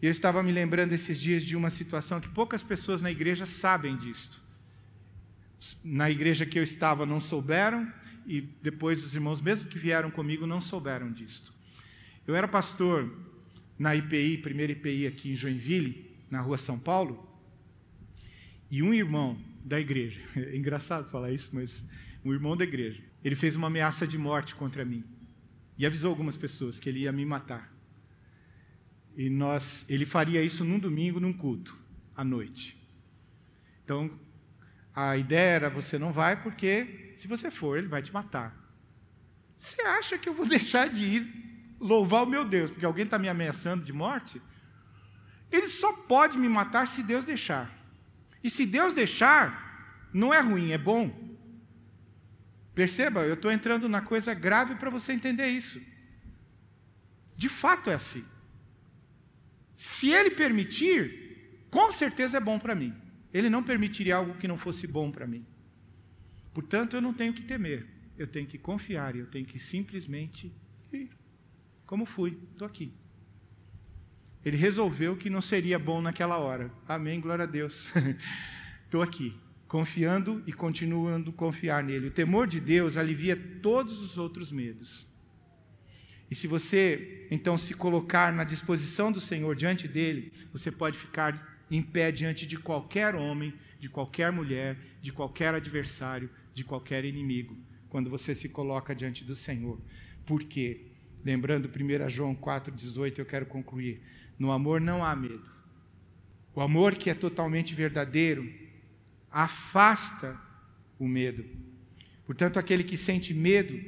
e 0.00 0.06
eu 0.06 0.12
estava 0.12 0.44
me 0.44 0.52
lembrando 0.52 0.92
esses 0.92 1.20
dias 1.20 1.42
de 1.42 1.56
uma 1.56 1.70
situação 1.70 2.20
que 2.20 2.28
poucas 2.28 2.62
pessoas 2.62 3.02
na 3.02 3.10
igreja 3.10 3.44
sabem 3.44 3.96
disto. 3.96 4.40
Na 5.82 6.08
igreja 6.08 6.46
que 6.46 6.56
eu 6.56 6.62
estava 6.62 7.04
não 7.04 7.18
souberam, 7.18 7.92
e 8.24 8.40
depois 8.40 9.04
os 9.04 9.12
irmãos, 9.12 9.42
mesmo 9.42 9.66
que 9.66 9.76
vieram 9.76 10.08
comigo, 10.08 10.46
não 10.46 10.60
souberam 10.60 11.10
disto. 11.10 11.52
Eu 12.28 12.36
era 12.36 12.46
pastor 12.46 13.12
na 13.76 13.96
IPI, 13.96 14.38
primeira 14.38 14.70
IPI 14.70 15.08
aqui 15.08 15.32
em 15.32 15.34
Joinville, 15.34 16.14
na 16.30 16.40
rua 16.40 16.58
São 16.58 16.78
Paulo, 16.78 17.28
e 18.70 18.84
um 18.84 18.94
irmão 18.94 19.36
da 19.64 19.80
igreja, 19.80 20.20
é 20.38 20.56
engraçado 20.56 21.10
falar 21.10 21.32
isso, 21.32 21.50
mas 21.52 21.84
um 22.24 22.32
irmão 22.32 22.56
da 22.56 22.62
igreja, 22.62 23.02
ele 23.24 23.34
fez 23.34 23.56
uma 23.56 23.66
ameaça 23.66 24.06
de 24.06 24.16
morte 24.16 24.54
contra 24.54 24.84
mim 24.84 25.02
e 25.78 25.86
avisou 25.86 26.10
algumas 26.10 26.36
pessoas 26.36 26.78
que 26.78 26.88
ele 26.88 27.00
ia 27.00 27.12
me 27.12 27.24
matar. 27.24 27.72
E 29.16 29.28
nós, 29.28 29.84
ele 29.88 30.06
faria 30.06 30.42
isso 30.42 30.64
num 30.64 30.78
domingo, 30.78 31.20
num 31.20 31.32
culto, 31.32 31.76
à 32.16 32.24
noite. 32.24 32.76
Então, 33.84 34.10
a 34.94 35.16
ideia 35.16 35.50
era: 35.50 35.70
você 35.70 35.98
não 35.98 36.12
vai, 36.12 36.42
porque 36.42 37.14
se 37.16 37.28
você 37.28 37.50
for, 37.50 37.76
ele 37.76 37.88
vai 37.88 38.02
te 38.02 38.12
matar. 38.12 38.56
Você 39.56 39.82
acha 39.82 40.18
que 40.18 40.28
eu 40.28 40.34
vou 40.34 40.46
deixar 40.48 40.88
de 40.88 41.02
ir 41.02 41.76
louvar 41.78 42.24
o 42.24 42.28
meu 42.28 42.44
Deus, 42.44 42.70
porque 42.70 42.86
alguém 42.86 43.04
está 43.04 43.18
me 43.18 43.28
ameaçando 43.28 43.84
de 43.84 43.92
morte? 43.92 44.40
Ele 45.50 45.68
só 45.68 45.92
pode 45.92 46.38
me 46.38 46.48
matar 46.48 46.88
se 46.88 47.02
Deus 47.02 47.24
deixar. 47.24 47.70
E 48.42 48.50
se 48.50 48.64
Deus 48.64 48.94
deixar, 48.94 50.08
não 50.12 50.32
é 50.32 50.40
ruim, 50.40 50.72
é 50.72 50.78
bom. 50.78 51.21
Perceba, 52.74 53.24
eu 53.24 53.34
estou 53.34 53.50
entrando 53.50 53.88
na 53.88 54.00
coisa 54.00 54.32
grave 54.32 54.76
para 54.76 54.90
você 54.90 55.12
entender 55.12 55.48
isso. 55.48 55.80
De 57.36 57.48
fato 57.48 57.90
é 57.90 57.94
assim. 57.94 58.24
Se 59.76 60.10
ele 60.10 60.30
permitir, 60.30 61.66
com 61.70 61.90
certeza 61.92 62.38
é 62.38 62.40
bom 62.40 62.58
para 62.58 62.74
mim. 62.74 62.94
Ele 63.32 63.50
não 63.50 63.62
permitiria 63.62 64.16
algo 64.16 64.34
que 64.34 64.48
não 64.48 64.56
fosse 64.56 64.86
bom 64.86 65.10
para 65.10 65.26
mim. 65.26 65.44
Portanto, 66.54 66.96
eu 66.96 67.00
não 67.00 67.12
tenho 67.12 67.32
que 67.32 67.42
temer. 67.42 67.86
Eu 68.16 68.26
tenho 68.26 68.46
que 68.46 68.58
confiar, 68.58 69.16
eu 69.16 69.26
tenho 69.26 69.44
que 69.44 69.58
simplesmente 69.58 70.52
ir. 70.92 71.10
Como 71.86 72.06
fui, 72.06 72.38
estou 72.52 72.66
aqui. 72.66 72.92
Ele 74.44 74.56
resolveu 74.56 75.16
que 75.16 75.30
não 75.30 75.40
seria 75.40 75.78
bom 75.78 76.00
naquela 76.00 76.38
hora. 76.38 76.70
Amém, 76.86 77.20
glória 77.20 77.44
a 77.44 77.46
Deus. 77.46 77.88
Estou 78.84 79.00
aqui 79.00 79.34
confiando 79.72 80.42
e 80.46 80.52
continuando 80.52 81.30
a 81.30 81.32
confiar 81.32 81.82
nele. 81.82 82.08
O 82.08 82.10
temor 82.10 82.46
de 82.46 82.60
Deus 82.60 82.98
alivia 82.98 83.34
todos 83.34 84.02
os 84.02 84.18
outros 84.18 84.52
medos. 84.52 85.06
E 86.30 86.34
se 86.34 86.46
você 86.46 87.26
então 87.30 87.56
se 87.56 87.72
colocar 87.72 88.30
na 88.34 88.44
disposição 88.44 89.10
do 89.10 89.18
Senhor 89.18 89.56
diante 89.56 89.88
dele, 89.88 90.30
você 90.52 90.70
pode 90.70 90.98
ficar 90.98 91.64
em 91.70 91.80
pé 91.80 92.12
diante 92.12 92.46
de 92.46 92.58
qualquer 92.58 93.14
homem, 93.14 93.54
de 93.80 93.88
qualquer 93.88 94.30
mulher, 94.30 94.76
de 95.00 95.10
qualquer 95.10 95.54
adversário, 95.54 96.28
de 96.52 96.62
qualquer 96.62 97.06
inimigo, 97.06 97.56
quando 97.88 98.10
você 98.10 98.34
se 98.34 98.50
coloca 98.50 98.94
diante 98.94 99.24
do 99.24 99.34
Senhor. 99.34 99.80
Por 100.26 100.44
quê? 100.44 100.88
Lembrando 101.24 101.66
1 101.66 102.10
João 102.10 102.36
4,18, 102.36 103.20
eu 103.20 103.24
quero 103.24 103.46
concluir. 103.46 104.02
No 104.38 104.52
amor 104.52 104.82
não 104.82 105.02
há 105.02 105.16
medo. 105.16 105.50
O 106.54 106.60
amor 106.60 106.94
que 106.94 107.08
é 107.08 107.14
totalmente 107.14 107.74
verdadeiro 107.74 108.60
afasta 109.32 110.38
o 110.98 111.08
medo. 111.08 111.44
Portanto, 112.26 112.58
aquele 112.58 112.84
que 112.84 112.96
sente 112.96 113.32
medo 113.32 113.80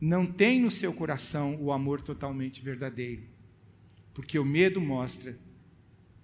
não 0.00 0.26
tem 0.26 0.60
no 0.60 0.70
seu 0.70 0.92
coração 0.92 1.56
o 1.60 1.72
amor 1.72 2.02
totalmente 2.02 2.60
verdadeiro, 2.62 3.22
porque 4.12 4.38
o 4.38 4.44
medo 4.44 4.80
mostra 4.80 5.38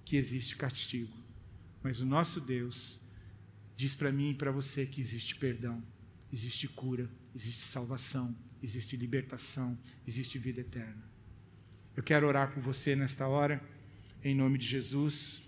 que 0.04 0.16
existe 0.16 0.56
castigo. 0.56 1.12
Mas 1.82 2.00
o 2.00 2.06
nosso 2.06 2.40
Deus 2.40 3.00
diz 3.76 3.94
para 3.94 4.12
mim 4.12 4.30
e 4.30 4.34
para 4.34 4.50
você 4.50 4.86
que 4.86 5.00
existe 5.00 5.34
perdão, 5.36 5.82
existe 6.32 6.68
cura, 6.68 7.08
existe 7.34 7.64
salvação, 7.64 8.36
existe 8.62 8.96
libertação, 8.96 9.78
existe 10.06 10.38
vida 10.38 10.60
eterna. 10.60 11.02
Eu 11.96 12.02
quero 12.02 12.26
orar 12.26 12.52
por 12.52 12.62
você 12.62 12.96
nesta 12.96 13.28
hora, 13.28 13.62
em 14.22 14.34
nome 14.34 14.58
de 14.58 14.66
Jesus. 14.66 15.43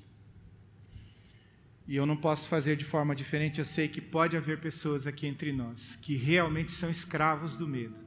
E 1.89 1.95
eu 1.95 2.05
não 2.05 2.17
posso 2.17 2.49
fazer 2.49 2.77
de 2.77 2.85
forma 2.85 3.15
diferente. 3.15 3.61
Eu 3.61 3.65
sei 3.65 3.87
que 3.87 4.01
pode 4.01 4.37
haver 4.37 4.59
pessoas 4.59 5.07
aqui 5.07 5.27
entre 5.27 5.53
nós 5.53 5.97
que 5.97 6.17
realmente 6.17 6.73
são 6.73 6.91
escravos 6.91 7.57
do 7.57 7.69
medo. 7.69 7.99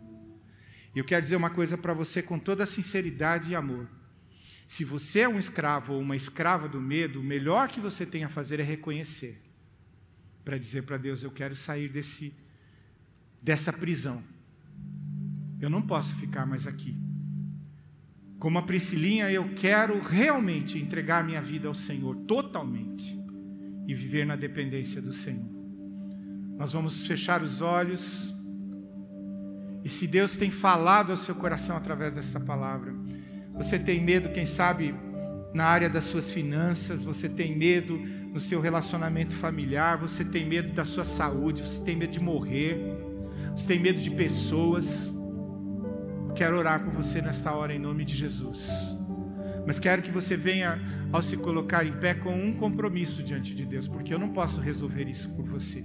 E 0.94 1.00
eu 1.00 1.06
quero 1.06 1.22
dizer 1.22 1.36
uma 1.36 1.50
coisa 1.50 1.78
para 1.78 1.94
você 1.94 2.22
com 2.22 2.38
toda 2.38 2.66
sinceridade 2.66 3.52
e 3.52 3.56
amor. 3.56 3.88
Se 4.68 4.84
você 4.84 5.22
é 5.22 5.30
um 5.30 5.40
escravo 5.40 5.94
ou 5.94 6.02
uma 6.02 6.16
escrava 6.16 6.68
do 6.68 6.82
medo, 6.82 7.22
o 7.22 7.24
melhor 7.24 7.70
que 7.70 7.80
você 7.80 8.06
tem 8.06 8.24
a 8.24 8.30
fazer 8.30 8.60
é 8.60 8.64
reconhecer. 8.64 9.42
Para 10.44 10.58
dizer 10.58 10.84
para 10.84 10.98
Deus: 10.98 11.24
Eu 11.24 11.32
quero 11.32 11.56
sair 11.56 11.88
desse, 11.88 12.34
dessa 13.42 13.72
prisão. 13.72 14.22
Eu 15.62 15.70
não 15.70 15.82
posso 15.82 16.16
ficar 16.16 16.46
mais 16.46 16.68
aqui. 16.68 16.96
Como 18.38 18.58
a 18.58 18.62
Priscilinha, 18.62 19.30
eu 19.32 19.54
quero 19.54 20.00
realmente 20.00 20.78
entregar 20.78 21.24
minha 21.24 21.42
vida 21.42 21.68
ao 21.68 21.76
Senhor, 21.76 22.16
totalmente 22.16 23.19
e 23.90 23.94
viver 23.96 24.24
na 24.24 24.36
dependência 24.36 25.02
do 25.02 25.12
Senhor. 25.12 25.50
Nós 26.56 26.74
vamos 26.74 27.08
fechar 27.08 27.42
os 27.42 27.60
olhos. 27.60 28.32
E 29.84 29.90
se 29.90 30.06
Deus 30.06 30.38
tem 30.38 30.52
falado 30.52 31.10
ao 31.10 31.18
seu 31.18 31.34
coração 31.34 31.76
através 31.76 32.14
desta 32.14 32.40
palavra, 32.40 32.94
você 33.56 33.80
tem 33.80 34.00
medo, 34.00 34.30
quem 34.30 34.46
sabe, 34.46 34.94
na 35.56 35.64
área 35.64 35.90
das 35.90 36.04
suas 36.04 36.32
finanças, 36.32 37.04
você 37.04 37.28
tem 37.28 37.58
medo 37.58 37.98
no 37.98 38.40
seu 38.40 38.62
relacionamento 38.62 39.36
familiar, 39.36 39.98
você 39.98 40.24
tem 40.24 40.46
medo 40.46 40.72
da 40.72 40.86
sua 40.86 41.04
saúde, 41.04 41.64
você 41.64 41.82
tem 41.82 41.96
medo 41.96 42.12
de 42.12 42.20
morrer, 42.20 42.78
você 43.56 43.66
tem 43.66 43.80
medo 43.80 44.00
de 44.00 44.12
pessoas. 44.12 45.12
Quero 46.36 46.60
orar 46.60 46.84
por 46.84 46.94
você 46.94 47.24
nesta 47.24 47.54
hora 47.54 47.74
em 47.74 47.80
nome 47.80 48.06
de 48.06 48.16
Jesus. 48.16 48.99
Mas 49.66 49.80
quero 49.80 50.02
que 50.02 50.12
você 50.12 50.36
venha 50.36 50.80
ao 51.12 51.22
se 51.22 51.38
colocar 51.38 51.86
em 51.86 51.94
pé 51.94 52.14
com 52.14 52.34
um 52.34 52.54
compromisso 52.54 53.24
diante 53.24 53.54
de 53.54 53.66
Deus, 53.66 53.88
porque 53.88 54.14
eu 54.14 54.20
não 54.20 54.30
posso 54.30 54.60
resolver 54.60 55.08
isso 55.08 55.30
por 55.30 55.46
você. 55.46 55.84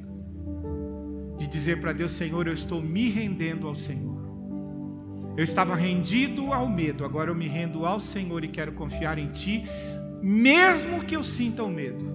De 1.38 1.46
dizer 1.46 1.80
para 1.80 1.92
Deus, 1.92 2.12
Senhor, 2.12 2.46
eu 2.46 2.54
estou 2.54 2.82
me 2.82 3.10
rendendo 3.10 3.66
ao 3.66 3.74
Senhor. 3.74 4.22
Eu 5.36 5.42
estava 5.42 5.74
rendido 5.74 6.52
ao 6.52 6.68
medo, 6.68 7.04
agora 7.04 7.30
eu 7.30 7.34
me 7.34 7.48
rendo 7.48 7.84
ao 7.84 7.98
Senhor 7.98 8.44
e 8.44 8.48
quero 8.48 8.72
confiar 8.72 9.18
em 9.18 9.28
Ti, 9.28 9.64
mesmo 10.22 11.04
que 11.04 11.16
eu 11.16 11.24
sinta 11.24 11.64
o 11.64 11.68
medo. 11.68 12.14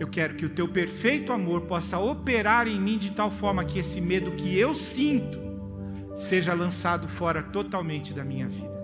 Eu 0.00 0.08
quero 0.08 0.34
que 0.34 0.46
o 0.46 0.50
Teu 0.50 0.68
perfeito 0.68 1.32
amor 1.32 1.62
possa 1.62 1.98
operar 1.98 2.68
em 2.68 2.80
mim 2.80 2.98
de 2.98 3.10
tal 3.10 3.30
forma 3.30 3.64
que 3.64 3.78
esse 3.78 4.00
medo 4.00 4.32
que 4.32 4.58
eu 4.58 4.74
sinto 4.74 5.38
seja 6.14 6.54
lançado 6.54 7.06
fora 7.06 7.42
totalmente 7.42 8.14
da 8.14 8.24
minha 8.24 8.48
vida. 8.48 8.75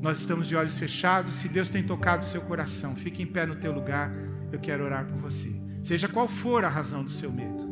Nós 0.00 0.20
estamos 0.20 0.46
de 0.46 0.54
olhos 0.54 0.78
fechados. 0.78 1.34
Se 1.34 1.48
Deus 1.48 1.68
tem 1.68 1.82
tocado 1.82 2.22
o 2.22 2.26
seu 2.26 2.40
coração, 2.40 2.94
fique 2.94 3.22
em 3.22 3.26
pé 3.26 3.46
no 3.46 3.56
teu 3.56 3.72
lugar. 3.72 4.12
Eu 4.52 4.58
quero 4.58 4.84
orar 4.84 5.06
por 5.06 5.18
você. 5.18 5.52
Seja 5.82 6.08
qual 6.08 6.28
for 6.28 6.64
a 6.64 6.68
razão 6.68 7.02
do 7.02 7.10
seu 7.10 7.32
medo. 7.32 7.66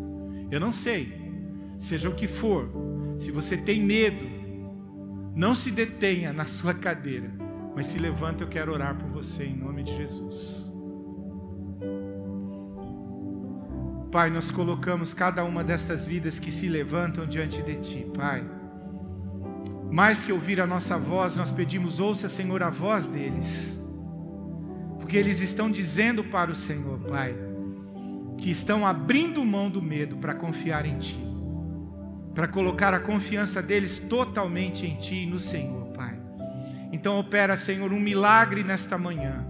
Eu 0.51 0.61
não 0.61 0.73
sei. 0.73 1.27
Seja 1.79 2.09
o 2.09 2.15
que 2.15 2.27
for. 2.27 2.71
Se 3.19 3.31
você 3.31 3.57
tem 3.57 3.83
medo, 3.83 4.27
não 5.35 5.55
se 5.55 5.71
detenha 5.71 6.33
na 6.33 6.47
sua 6.47 6.75
cadeira, 6.75 7.31
mas 7.75 7.87
se 7.87 7.99
levanta. 7.99 8.45
Eu 8.45 8.49
quero 8.49 8.73
orar 8.73 8.97
por 8.97 9.09
você 9.11 9.45
em 9.45 9.57
nome 9.57 9.83
de 9.83 9.97
Jesus. 9.97 10.67
Pai, 14.11 14.31
nós 14.31 14.51
colocamos 14.51 15.13
cada 15.13 15.45
uma 15.45 15.63
destas 15.63 16.07
vidas 16.07 16.39
que 16.39 16.51
se 16.51 16.69
levantam 16.69 17.27
diante 17.27 17.61
de 17.63 17.77
Ti, 17.77 18.07
Pai. 18.15 18.56
Mais 19.97 20.23
que 20.23 20.31
ouvir 20.31 20.61
a 20.61 20.67
nossa 20.67 20.99
voz, 20.99 21.37
nós 21.37 21.51
pedimos, 21.51 21.99
ouça, 22.01 22.29
Senhor, 22.29 22.63
a 22.63 22.69
voz 22.69 23.09
deles. 23.09 23.75
Porque 25.01 25.17
eles 25.17 25.41
estão 25.41 25.71
dizendo 25.71 26.23
para 26.23 26.51
o 26.51 26.55
Senhor, 26.55 26.99
Pai, 26.99 27.35
que 28.37 28.51
estão 28.51 28.87
abrindo 28.87 29.43
mão 29.43 29.71
do 29.71 29.81
medo 29.81 30.19
para 30.19 30.35
confiar 30.35 30.85
em 30.85 30.99
Ti. 30.99 31.19
Para 32.35 32.47
colocar 32.47 32.93
a 32.93 33.01
confiança 33.01 33.63
deles 33.63 33.99
totalmente 33.99 34.85
em 34.85 34.97
Ti 34.97 35.23
e 35.23 35.27
no 35.27 35.41
Senhor, 35.41 35.87
Pai. 35.87 36.21
Então 36.93 37.19
opera, 37.19 37.57
Senhor, 37.57 37.91
um 37.91 37.99
milagre 37.99 38.63
nesta 38.63 38.99
manhã. 38.99 39.47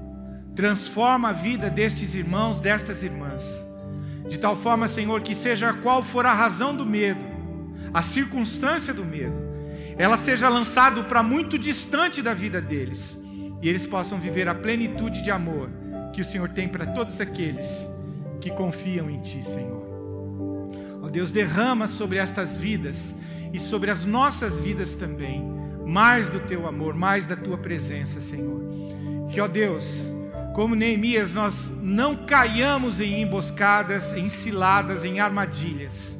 Transforma 0.54 1.30
a 1.30 1.32
vida 1.32 1.68
destes 1.68 2.14
irmãos, 2.14 2.60
destas 2.60 3.02
irmãs. 3.02 3.66
De 4.28 4.38
tal 4.38 4.54
forma, 4.54 4.86
Senhor, 4.86 5.22
que 5.22 5.34
seja 5.34 5.72
qual 5.72 6.04
for 6.04 6.24
a 6.24 6.32
razão 6.32 6.72
do 6.72 6.86
medo, 6.86 7.18
a 7.92 8.00
circunstância 8.00 8.94
do 8.94 9.04
medo, 9.04 9.45
ela 9.98 10.16
seja 10.16 10.48
lançada 10.48 11.02
para 11.04 11.22
muito 11.22 11.58
distante 11.58 12.22
da 12.22 12.34
vida 12.34 12.60
deles 12.60 13.18
e 13.62 13.68
eles 13.68 13.86
possam 13.86 14.18
viver 14.18 14.48
a 14.48 14.54
plenitude 14.54 15.22
de 15.22 15.30
amor 15.30 15.70
que 16.12 16.20
o 16.20 16.24
Senhor 16.24 16.48
tem 16.48 16.68
para 16.68 16.86
todos 16.86 17.20
aqueles 17.20 17.88
que 18.40 18.50
confiam 18.50 19.10
em 19.10 19.20
Ti, 19.20 19.42
Senhor. 19.42 19.86
Ó 21.02 21.08
Deus, 21.08 21.30
derrama 21.30 21.88
sobre 21.88 22.18
estas 22.18 22.56
vidas 22.56 23.14
e 23.52 23.58
sobre 23.58 23.90
as 23.90 24.04
nossas 24.04 24.60
vidas 24.60 24.94
também 24.94 25.56
mais 25.86 26.28
do 26.28 26.40
teu 26.40 26.66
amor, 26.66 26.94
mais 26.94 27.26
da 27.26 27.36
tua 27.36 27.56
presença, 27.56 28.20
Senhor. 28.20 28.60
Que, 29.30 29.40
ó 29.40 29.46
Deus, 29.46 30.12
como 30.54 30.74
Neemias, 30.74 31.32
nós 31.32 31.70
não 31.80 32.26
caiamos 32.26 33.00
em 33.00 33.22
emboscadas, 33.22 34.12
em 34.12 34.28
ciladas, 34.28 35.04
em 35.04 35.20
armadilhas, 35.20 36.18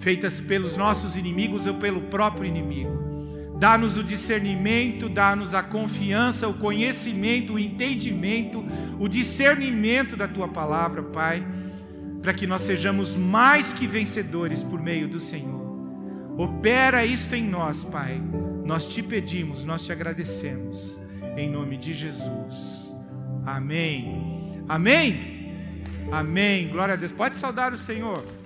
feitas 0.00 0.40
pelos 0.40 0.76
nossos 0.76 1.16
inimigos 1.16 1.66
ou 1.66 1.74
pelo 1.74 2.00
próprio 2.02 2.46
inimigo. 2.46 3.10
Dá-nos 3.58 3.98
o 3.98 4.02
discernimento, 4.02 5.06
dá-nos 5.08 5.52
a 5.52 5.62
confiança, 5.62 6.48
o 6.48 6.54
conhecimento, 6.54 7.52
o 7.52 7.58
entendimento, 7.58 8.64
o 8.98 9.06
discernimento 9.06 10.16
da 10.16 10.26
tua 10.26 10.48
palavra, 10.48 11.02
Pai, 11.02 11.46
para 12.22 12.32
que 12.32 12.46
nós 12.46 12.62
sejamos 12.62 13.14
mais 13.14 13.74
que 13.74 13.86
vencedores 13.86 14.62
por 14.62 14.80
meio 14.80 15.06
do 15.06 15.20
Senhor. 15.20 15.60
Opera 16.38 17.04
isto 17.04 17.34
em 17.34 17.44
nós, 17.44 17.84
Pai. 17.84 18.18
Nós 18.64 18.86
te 18.86 19.02
pedimos, 19.02 19.62
nós 19.62 19.84
te 19.84 19.92
agradecemos. 19.92 20.98
Em 21.36 21.50
nome 21.50 21.76
de 21.76 21.92
Jesus. 21.92 22.90
Amém. 23.44 24.62
Amém. 24.66 25.52
Amém. 26.10 26.68
Glória 26.68 26.94
a 26.94 26.96
Deus. 26.96 27.12
Pode 27.12 27.36
saudar 27.36 27.74
o 27.74 27.76
Senhor. 27.76 28.39